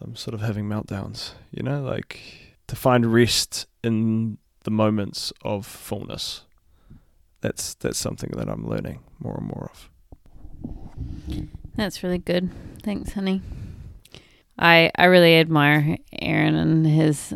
them 0.00 0.16
sort 0.16 0.34
of 0.34 0.40
having 0.40 0.68
meltdowns. 0.68 1.32
You 1.50 1.62
know, 1.62 1.82
like 1.82 2.54
to 2.68 2.76
find 2.76 3.12
rest 3.12 3.66
in 3.82 4.38
the 4.64 4.70
moments 4.70 5.32
of 5.42 5.66
fullness. 5.66 6.42
That's 7.40 7.74
that's 7.74 7.98
something 7.98 8.30
that 8.36 8.48
I'm 8.48 8.66
learning 8.66 9.00
more 9.18 9.36
and 9.36 9.46
more 9.46 9.70
of. 9.72 9.90
That's 11.76 12.02
really 12.02 12.18
good. 12.18 12.50
Thanks, 12.82 13.12
honey. 13.12 13.42
I 14.58 14.90
I 14.96 15.06
really 15.06 15.36
admire 15.36 15.98
Aaron 16.20 16.54
and 16.54 16.86
his 16.86 17.34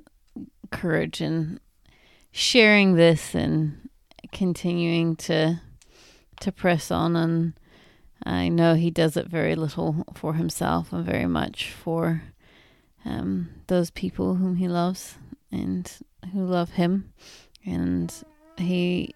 courage 0.70 1.20
in 1.20 1.59
sharing 2.31 2.94
this 2.94 3.35
and 3.35 3.88
continuing 4.33 5.16
to 5.16 5.61
to 6.40 6.53
press 6.53 6.90
on 6.90 7.16
and 7.16 7.55
I 8.24 8.48
know 8.48 8.74
he 8.74 8.90
does 8.90 9.16
it 9.16 9.27
very 9.27 9.55
little 9.55 10.05
for 10.14 10.35
himself 10.35 10.92
and 10.92 11.05
very 11.05 11.27
much 11.27 11.72
for 11.72 12.22
um, 13.05 13.48
those 13.68 13.90
people 13.90 14.35
whom 14.35 14.57
he 14.57 14.68
loves 14.68 15.16
and 15.51 15.90
who 16.33 16.44
love 16.44 16.70
him 16.70 17.12
and 17.64 18.12
he 18.57 19.14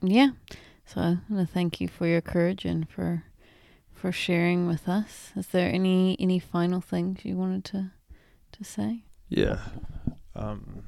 yeah 0.00 0.30
so 0.86 1.00
I 1.00 1.18
want 1.28 1.46
to 1.46 1.52
thank 1.52 1.80
you 1.80 1.88
for 1.88 2.06
your 2.06 2.20
courage 2.20 2.64
and 2.64 2.88
for 2.88 3.24
for 3.94 4.12
sharing 4.12 4.66
with 4.66 4.88
us. 4.88 5.32
Is 5.36 5.48
there 5.48 5.72
any 5.72 6.16
any 6.20 6.38
final 6.38 6.80
things 6.80 7.24
you 7.24 7.36
wanted 7.36 7.64
to 7.66 7.90
to 8.52 8.64
say? 8.64 9.04
Yeah. 9.28 9.58
Um, 10.36 10.82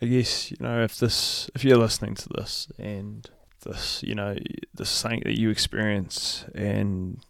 I 0.00 0.06
guess 0.06 0.50
you 0.50 0.56
know 0.60 0.82
if 0.82 0.98
this 0.98 1.48
if 1.54 1.64
you're 1.64 1.78
listening 1.78 2.14
to 2.16 2.28
this 2.30 2.68
and 2.78 3.28
this 3.64 4.02
you 4.02 4.14
know 4.14 4.36
this 4.74 4.88
is 4.88 4.94
something 4.94 5.22
that 5.24 5.38
you 5.38 5.50
experience 5.50 6.44
and 6.54 7.24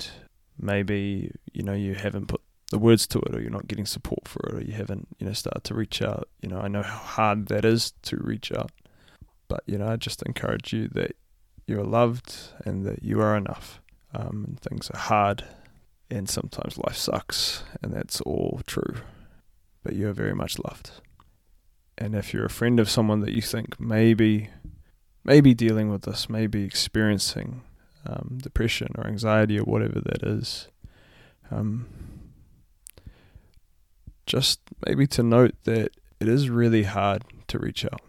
maybe 0.59 1.31
you 1.53 1.63
know 1.63 1.75
you 1.75 1.95
haven't 1.95 2.29
put 2.29 2.41
the 2.71 2.79
words 2.79 3.07
to 3.09 3.19
it 3.19 3.35
or 3.35 3.41
you're 3.41 3.51
not 3.51 3.69
getting 3.69 3.85
support 3.85 4.27
for 4.27 4.41
it 4.49 4.55
or 4.55 4.65
you 4.65 4.73
haven't 4.73 5.07
you 5.19 5.27
know 5.27 5.35
started 5.35 5.63
to 5.65 5.75
reach 5.75 6.01
out 6.01 6.29
you 6.41 6.49
know 6.49 6.59
I 6.59 6.69
know 6.69 6.83
how 6.83 6.97
hard 6.97 7.49
that 7.49 7.67
is 7.67 7.93
to 8.05 8.17
reach 8.17 8.51
out 8.51 8.73
but 9.49 9.63
you 9.67 9.77
know 9.77 9.89
I 9.89 9.97
just 9.97 10.23
encourage 10.23 10.73
you 10.73 10.89
that 10.95 11.15
you're 11.67 11.85
loved 11.85 12.35
and 12.65 12.87
that 12.87 13.03
you 13.03 13.21
are 13.21 13.37
enough 13.37 13.83
um, 14.15 14.45
and 14.47 14.61
things 14.61 14.91
are 14.91 14.99
hard 14.99 15.45
and 16.11 16.29
sometimes 16.29 16.79
life 16.79 16.97
sucks 16.97 17.65
and 17.83 17.93
that's 17.93 18.21
all 18.23 18.61
true 18.67 18.97
but 19.83 19.95
you 19.95 20.09
are 20.09 20.13
very 20.13 20.35
much 20.35 20.59
loved 20.59 20.91
and 21.99 22.15
if 22.15 22.33
you're 22.33 22.47
a 22.47 22.51
friend 22.51 22.81
of 22.81 22.91
someone 22.91 23.21
that 23.21 23.33
you 23.33 23.43
think 23.43 23.79
maybe 23.81 24.51
maybe 25.25 25.55
dealing 25.55 25.91
with 25.91 26.03
this, 26.03 26.29
maybe 26.29 26.65
experiencing 26.65 27.63
um, 28.07 28.39
depression 28.43 28.89
or 28.97 29.07
anxiety 29.07 29.59
or 29.59 29.65
whatever 29.65 30.01
that 30.01 30.23
is, 30.23 30.69
um, 31.51 31.87
just 34.27 34.61
maybe 34.87 35.07
to 35.07 35.23
note 35.23 35.55
that 35.65 35.91
it 36.21 36.29
is 36.29 36.49
really 36.49 36.85
hard 36.85 37.23
to 37.49 37.59
reach 37.59 37.85
out. 37.85 38.01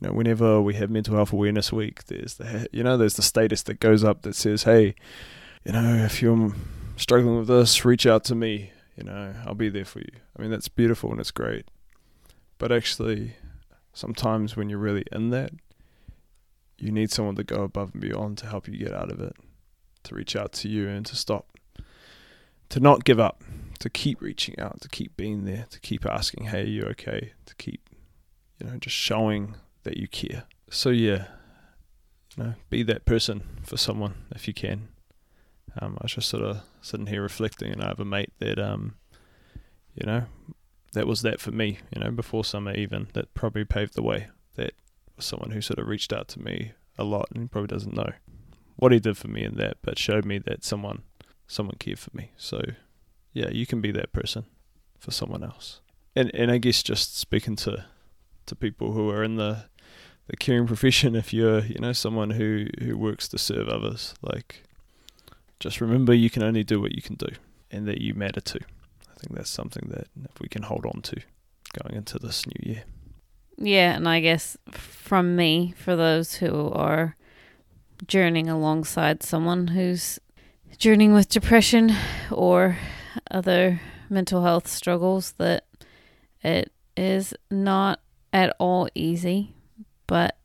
You 0.00 0.08
know, 0.08 0.14
whenever 0.14 0.60
we 0.60 0.74
have 0.74 0.90
Mental 0.90 1.16
Health 1.16 1.32
Awareness 1.32 1.72
Week, 1.72 2.04
there's 2.04 2.34
the 2.34 2.68
you 2.72 2.84
know 2.84 2.96
there's 2.96 3.14
the 3.14 3.22
status 3.22 3.62
that 3.64 3.80
goes 3.80 4.04
up 4.04 4.22
that 4.22 4.36
says, 4.36 4.62
"Hey, 4.62 4.94
you 5.64 5.72
know, 5.72 5.96
if 6.04 6.22
you're 6.22 6.52
struggling 6.96 7.38
with 7.38 7.48
this, 7.48 7.84
reach 7.84 8.06
out 8.06 8.24
to 8.24 8.34
me. 8.34 8.72
You 8.96 9.04
know, 9.04 9.34
I'll 9.44 9.54
be 9.54 9.68
there 9.68 9.84
for 9.84 9.98
you." 10.00 10.12
I 10.36 10.42
mean, 10.42 10.50
that's 10.50 10.68
beautiful 10.68 11.10
and 11.10 11.20
it's 11.20 11.32
great, 11.32 11.66
but 12.58 12.70
actually, 12.70 13.34
sometimes 13.92 14.56
when 14.56 14.68
you're 14.70 14.78
really 14.78 15.04
in 15.10 15.30
that, 15.30 15.50
you 16.78 16.92
need 16.92 17.10
someone 17.10 17.34
to 17.34 17.44
go 17.44 17.62
above 17.62 17.90
and 17.92 18.00
beyond 18.00 18.38
to 18.38 18.46
help 18.46 18.68
you 18.68 18.78
get 18.78 18.94
out 18.94 19.10
of 19.10 19.20
it, 19.20 19.34
to 20.04 20.14
reach 20.14 20.36
out 20.36 20.52
to 20.52 20.68
you 20.68 20.88
and 20.88 21.06
to 21.06 21.16
stop, 21.16 21.58
to 22.68 22.78
not 22.78 23.02
give 23.02 23.18
up, 23.18 23.42
to 23.80 23.90
keep 23.90 24.20
reaching 24.20 24.58
out, 24.60 24.80
to 24.80 24.88
keep 24.88 25.16
being 25.16 25.44
there, 25.44 25.66
to 25.70 25.80
keep 25.80 26.06
asking, 26.06 26.44
hey, 26.46 26.62
are 26.62 26.66
you 26.66 26.82
okay? 26.82 27.32
To 27.46 27.54
keep, 27.56 27.80
you 28.60 28.66
know, 28.68 28.76
just 28.76 28.94
showing 28.94 29.56
that 29.88 29.96
you 29.96 30.06
care. 30.06 30.44
So, 30.70 30.90
yeah, 30.90 31.26
you 32.36 32.44
know, 32.44 32.54
be 32.68 32.82
that 32.82 33.06
person 33.06 33.42
for 33.62 33.78
someone 33.78 34.14
if 34.30 34.46
you 34.46 34.54
can. 34.54 34.88
Um, 35.80 35.96
I 35.98 36.04
was 36.04 36.14
just 36.14 36.28
sort 36.28 36.42
of 36.42 36.60
sitting 36.82 37.06
here 37.06 37.22
reflecting, 37.22 37.72
and 37.72 37.82
I 37.82 37.88
have 37.88 38.00
a 38.00 38.04
mate 38.04 38.32
that, 38.38 38.58
um, 38.58 38.96
you 39.94 40.06
know, 40.06 40.24
that 40.92 41.06
was 41.06 41.22
that 41.22 41.40
for 41.40 41.52
me, 41.52 41.78
you 41.94 42.02
know, 42.02 42.10
before 42.10 42.44
summer 42.44 42.74
even, 42.74 43.08
that 43.14 43.32
probably 43.34 43.64
paved 43.64 43.94
the 43.94 44.02
way. 44.02 44.28
That 44.56 44.72
was 45.16 45.24
someone 45.24 45.50
who 45.50 45.60
sort 45.60 45.78
of 45.78 45.86
reached 45.86 46.12
out 46.12 46.28
to 46.28 46.40
me 46.40 46.72
a 46.98 47.04
lot 47.04 47.28
and 47.32 47.42
he 47.42 47.48
probably 47.48 47.68
doesn't 47.68 47.94
know 47.94 48.12
what 48.76 48.92
he 48.92 48.98
did 48.98 49.16
for 49.16 49.28
me 49.28 49.44
in 49.44 49.56
that, 49.56 49.78
but 49.82 49.98
showed 49.98 50.24
me 50.24 50.38
that 50.38 50.64
someone 50.64 51.02
someone 51.46 51.76
cared 51.78 51.98
for 51.98 52.10
me. 52.14 52.32
So 52.36 52.60
yeah, 53.32 53.48
you 53.50 53.66
can 53.66 53.80
be 53.80 53.90
that 53.92 54.12
person 54.12 54.44
for 54.98 55.10
someone 55.10 55.42
else. 55.42 55.80
And 56.14 56.30
and 56.34 56.50
I 56.50 56.58
guess 56.58 56.82
just 56.82 57.18
speaking 57.18 57.56
to 57.56 57.84
to 58.46 58.56
people 58.56 58.92
who 58.92 59.10
are 59.10 59.22
in 59.22 59.36
the 59.36 59.64
the 60.28 60.36
caring 60.36 60.66
profession, 60.66 61.16
if 61.16 61.32
you're, 61.32 61.60
you 61.60 61.78
know, 61.80 61.92
someone 61.92 62.30
who, 62.30 62.66
who 62.80 62.96
works 62.96 63.28
to 63.28 63.38
serve 63.38 63.68
others, 63.68 64.14
like 64.22 64.62
just 65.58 65.80
remember 65.80 66.14
you 66.14 66.30
can 66.30 66.42
only 66.42 66.62
do 66.62 66.80
what 66.80 66.94
you 66.94 67.02
can 67.02 67.16
do 67.16 67.28
and 67.70 67.88
that 67.88 68.00
you 68.00 68.14
matter 68.14 68.40
too. 68.40 68.60
I 69.10 69.20
think 69.20 69.34
that's 69.34 69.50
something 69.50 69.88
that 69.90 70.06
if 70.24 70.40
we 70.40 70.48
can 70.48 70.62
hold 70.62 70.86
on 70.86 71.02
to 71.02 71.20
going 71.82 71.96
into 71.96 72.18
this 72.18 72.46
new 72.46 72.72
year. 72.72 72.84
Yeah, 73.56 73.96
and 73.96 74.08
I 74.08 74.20
guess 74.20 74.56
from 74.70 75.34
me, 75.34 75.74
for 75.76 75.96
those 75.96 76.34
who 76.36 76.70
are 76.70 77.16
journeying 78.06 78.48
alongside 78.48 79.22
someone 79.22 79.68
who's 79.68 80.20
journeying 80.76 81.14
with 81.14 81.28
depression 81.28 81.92
or 82.30 82.78
other 83.30 83.80
mental 84.08 84.44
health 84.44 84.68
struggles, 84.68 85.32
that 85.38 85.64
it 86.44 86.70
is 86.96 87.34
not 87.50 88.00
at 88.32 88.54
all 88.60 88.88
easy, 88.94 89.54
but 90.08 90.36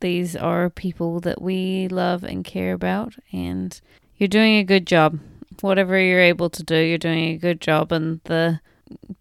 these 0.00 0.36
are 0.36 0.68
people 0.68 1.20
that 1.20 1.40
we 1.40 1.88
love 1.88 2.22
and 2.22 2.44
care 2.44 2.74
about, 2.74 3.14
and 3.32 3.80
you're 4.18 4.28
doing 4.28 4.56
a 4.56 4.64
good 4.64 4.86
job. 4.86 5.18
Whatever 5.62 5.98
you're 5.98 6.20
able 6.20 6.50
to 6.50 6.62
do, 6.62 6.76
you're 6.76 6.98
doing 6.98 7.30
a 7.30 7.38
good 7.38 7.62
job, 7.62 7.92
and 7.92 8.20
the 8.24 8.60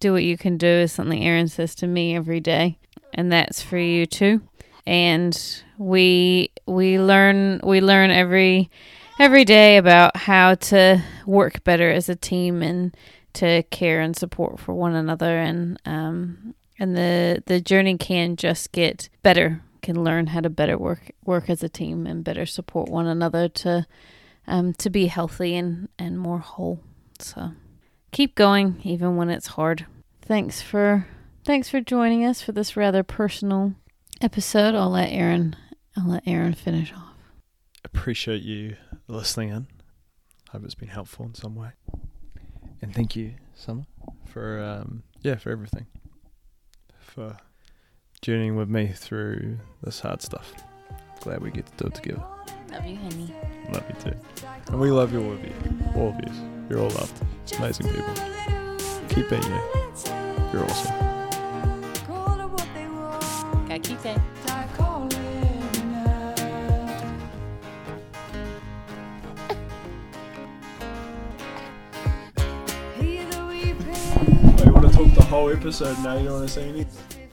do 0.02 0.12
what 0.12 0.24
you 0.24 0.38
can 0.38 0.58
do 0.58 0.68
is 0.68 0.92
something 0.92 1.24
Aaron 1.24 1.48
says 1.48 1.76
to 1.76 1.88
me 1.88 2.16
every 2.16 2.40
day 2.40 2.80
and 3.14 3.32
that's 3.32 3.62
for 3.62 3.78
you 3.78 4.06
too. 4.06 4.42
And 4.86 5.38
we 5.78 6.52
we 6.66 7.00
learn 7.00 7.60
we 7.64 7.82
learn 7.82 8.12
every 8.12 8.70
every 9.20 9.46
day 9.46 9.78
about 9.78 10.16
how 10.16 10.56
to 10.56 11.04
work 11.26 11.64
better 11.64 11.90
as 11.90 12.10
a 12.10 12.16
team 12.16 12.62
and 12.64 12.96
to 13.34 13.64
care 13.64 14.02
and 14.02 14.16
support 14.16 14.60
for 14.60 14.74
one 14.74 14.96
another 14.96 15.38
and 15.38 15.80
um 15.86 16.56
and 16.80 16.96
the 16.96 17.44
the 17.46 17.62
journey 17.62 17.98
can 17.98 18.36
just 18.36 18.72
get 18.72 19.10
better 19.22 19.62
can 19.82 20.04
learn 20.04 20.28
how 20.28 20.42
to 20.42 20.50
better 20.50 20.78
work 20.78 21.12
work 21.26 21.50
as 21.50 21.64
a 21.64 21.70
team 21.70 22.08
and 22.08 22.24
better 22.24 22.46
support 22.46 22.90
one 22.90 23.08
another 23.08 23.48
to 23.48 23.86
um 24.48 24.74
to 24.74 24.90
be 24.90 25.08
healthy 25.08 25.56
and 25.56 25.90
and 25.98 26.20
more 26.20 26.40
whole 26.40 26.80
so 27.20 27.52
keep 28.12 28.36
going 28.36 28.80
even 28.84 29.16
when 29.16 29.30
it's 29.30 29.48
hard 29.48 29.86
thanks 30.22 30.62
for 30.62 31.06
Thanks 31.46 31.70
for 31.70 31.82
joining 31.82 32.26
us 32.26 32.44
for 32.44 32.52
this 32.52 32.78
rather 32.78 33.02
personal 33.02 33.74
episode. 34.22 34.76
I'll 34.76 34.92
let 34.92 35.08
Aaron 35.12 35.56
I'll 35.98 36.08
let 36.08 36.28
Aaron 36.28 36.54
finish 36.54 36.94
off. 36.94 37.16
Appreciate 37.84 38.44
you 38.44 38.76
listening 39.08 39.50
in. 39.50 39.68
Hope 40.52 40.64
it's 40.64 40.76
been 40.76 40.90
helpful 40.90 41.26
in 41.26 41.34
some 41.34 41.56
way. 41.56 41.72
And 42.84 42.94
thank 42.94 43.16
you, 43.16 43.34
Summer, 43.56 43.86
for 44.28 44.62
um, 44.62 45.02
yeah, 45.22 45.38
for 45.38 45.50
everything. 45.50 45.88
For 47.10 47.24
uh, 47.24 47.34
journeying 48.22 48.56
with 48.56 48.70
me 48.70 48.88
through 48.88 49.58
this 49.82 50.00
hard 50.00 50.22
stuff. 50.22 50.54
Glad 51.22 51.42
we 51.42 51.50
get 51.50 51.66
to 51.66 51.84
do 51.84 51.88
it 51.88 51.96
together. 51.96 52.24
Love 52.72 52.86
you, 52.86 52.98
honey. 52.98 53.34
Love 53.74 53.84
you 53.90 54.12
too. 54.12 54.18
And 54.68 54.80
we 54.80 54.92
love 54.92 55.12
you 55.12 55.24
all 55.24 55.34
of 55.34 55.44
you. 55.44 55.54
All 55.96 56.10
of 56.10 56.16
you. 56.16 56.32
You're 56.70 56.80
all 56.80 56.90
loved. 56.90 57.20
Amazing 57.58 57.88
people. 57.88 58.14
Keep 59.10 59.30
being 59.30 59.44
you. 59.44 59.62
You're 60.54 60.64
awesome. 60.66 60.96
Gotta 63.68 63.80
keep 63.80 64.02
that. 64.02 64.69
whole 75.30 75.52
episode 75.52 75.96
now. 76.00 76.18
You 76.18 76.26
don't 76.26 76.40
want 76.40 76.48
to 76.48 76.54
say 76.54 76.68
anything. 76.68 77.30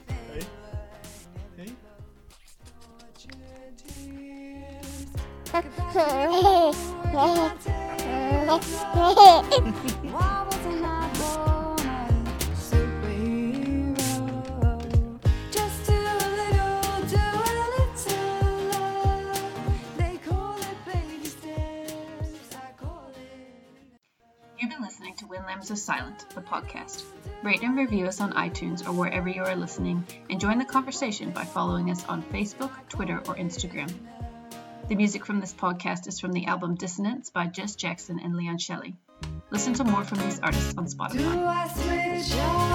You've 24.59 24.71
been 24.71 24.83
listening 24.83 25.15
to 25.17 25.27
Wind 25.27 25.45
Lambs 25.47 25.71
of 25.71 25.79
Silent, 25.79 26.27
the 26.35 26.43
podcast 26.43 27.05
Rate 27.47 27.63
and 27.63 27.77
review 27.77 28.07
us 28.07 28.21
on 28.21 28.33
iTunes 28.33 28.85
or 28.85 28.91
wherever 28.91 29.29
you 29.29 29.45
are 29.45 29.55
listening, 29.55 30.05
and 30.29 30.41
join 30.41 30.59
the 30.59 30.65
conversation 30.65 31.31
by 31.31 31.45
following 31.45 31.93
us 31.93 32.05
on 32.07 32.25
Facebook, 32.25 32.73
Twitter, 32.89 33.19
or 33.19 33.37
Instagram. 33.37 33.89
The 34.89 34.97
music 34.97 35.25
from 35.25 35.39
this 35.39 35.55
podcast 35.55 36.09
is 36.09 36.19
from 36.19 36.33
the 36.33 36.47
album 36.47 36.75
Dissonance 36.75 37.31
by 37.31 37.47
Jess 37.47 37.77
Jackson 37.77 38.19
and 38.19 38.35
Leon 38.35 38.59
Shelley. 38.59 38.97
Listen 39.53 39.75
to 39.75 39.85
more 39.85 40.03
from 40.03 40.19
these 40.19 40.41
artists 40.41 40.75
on 40.77 40.87
Spotify. 40.87 42.66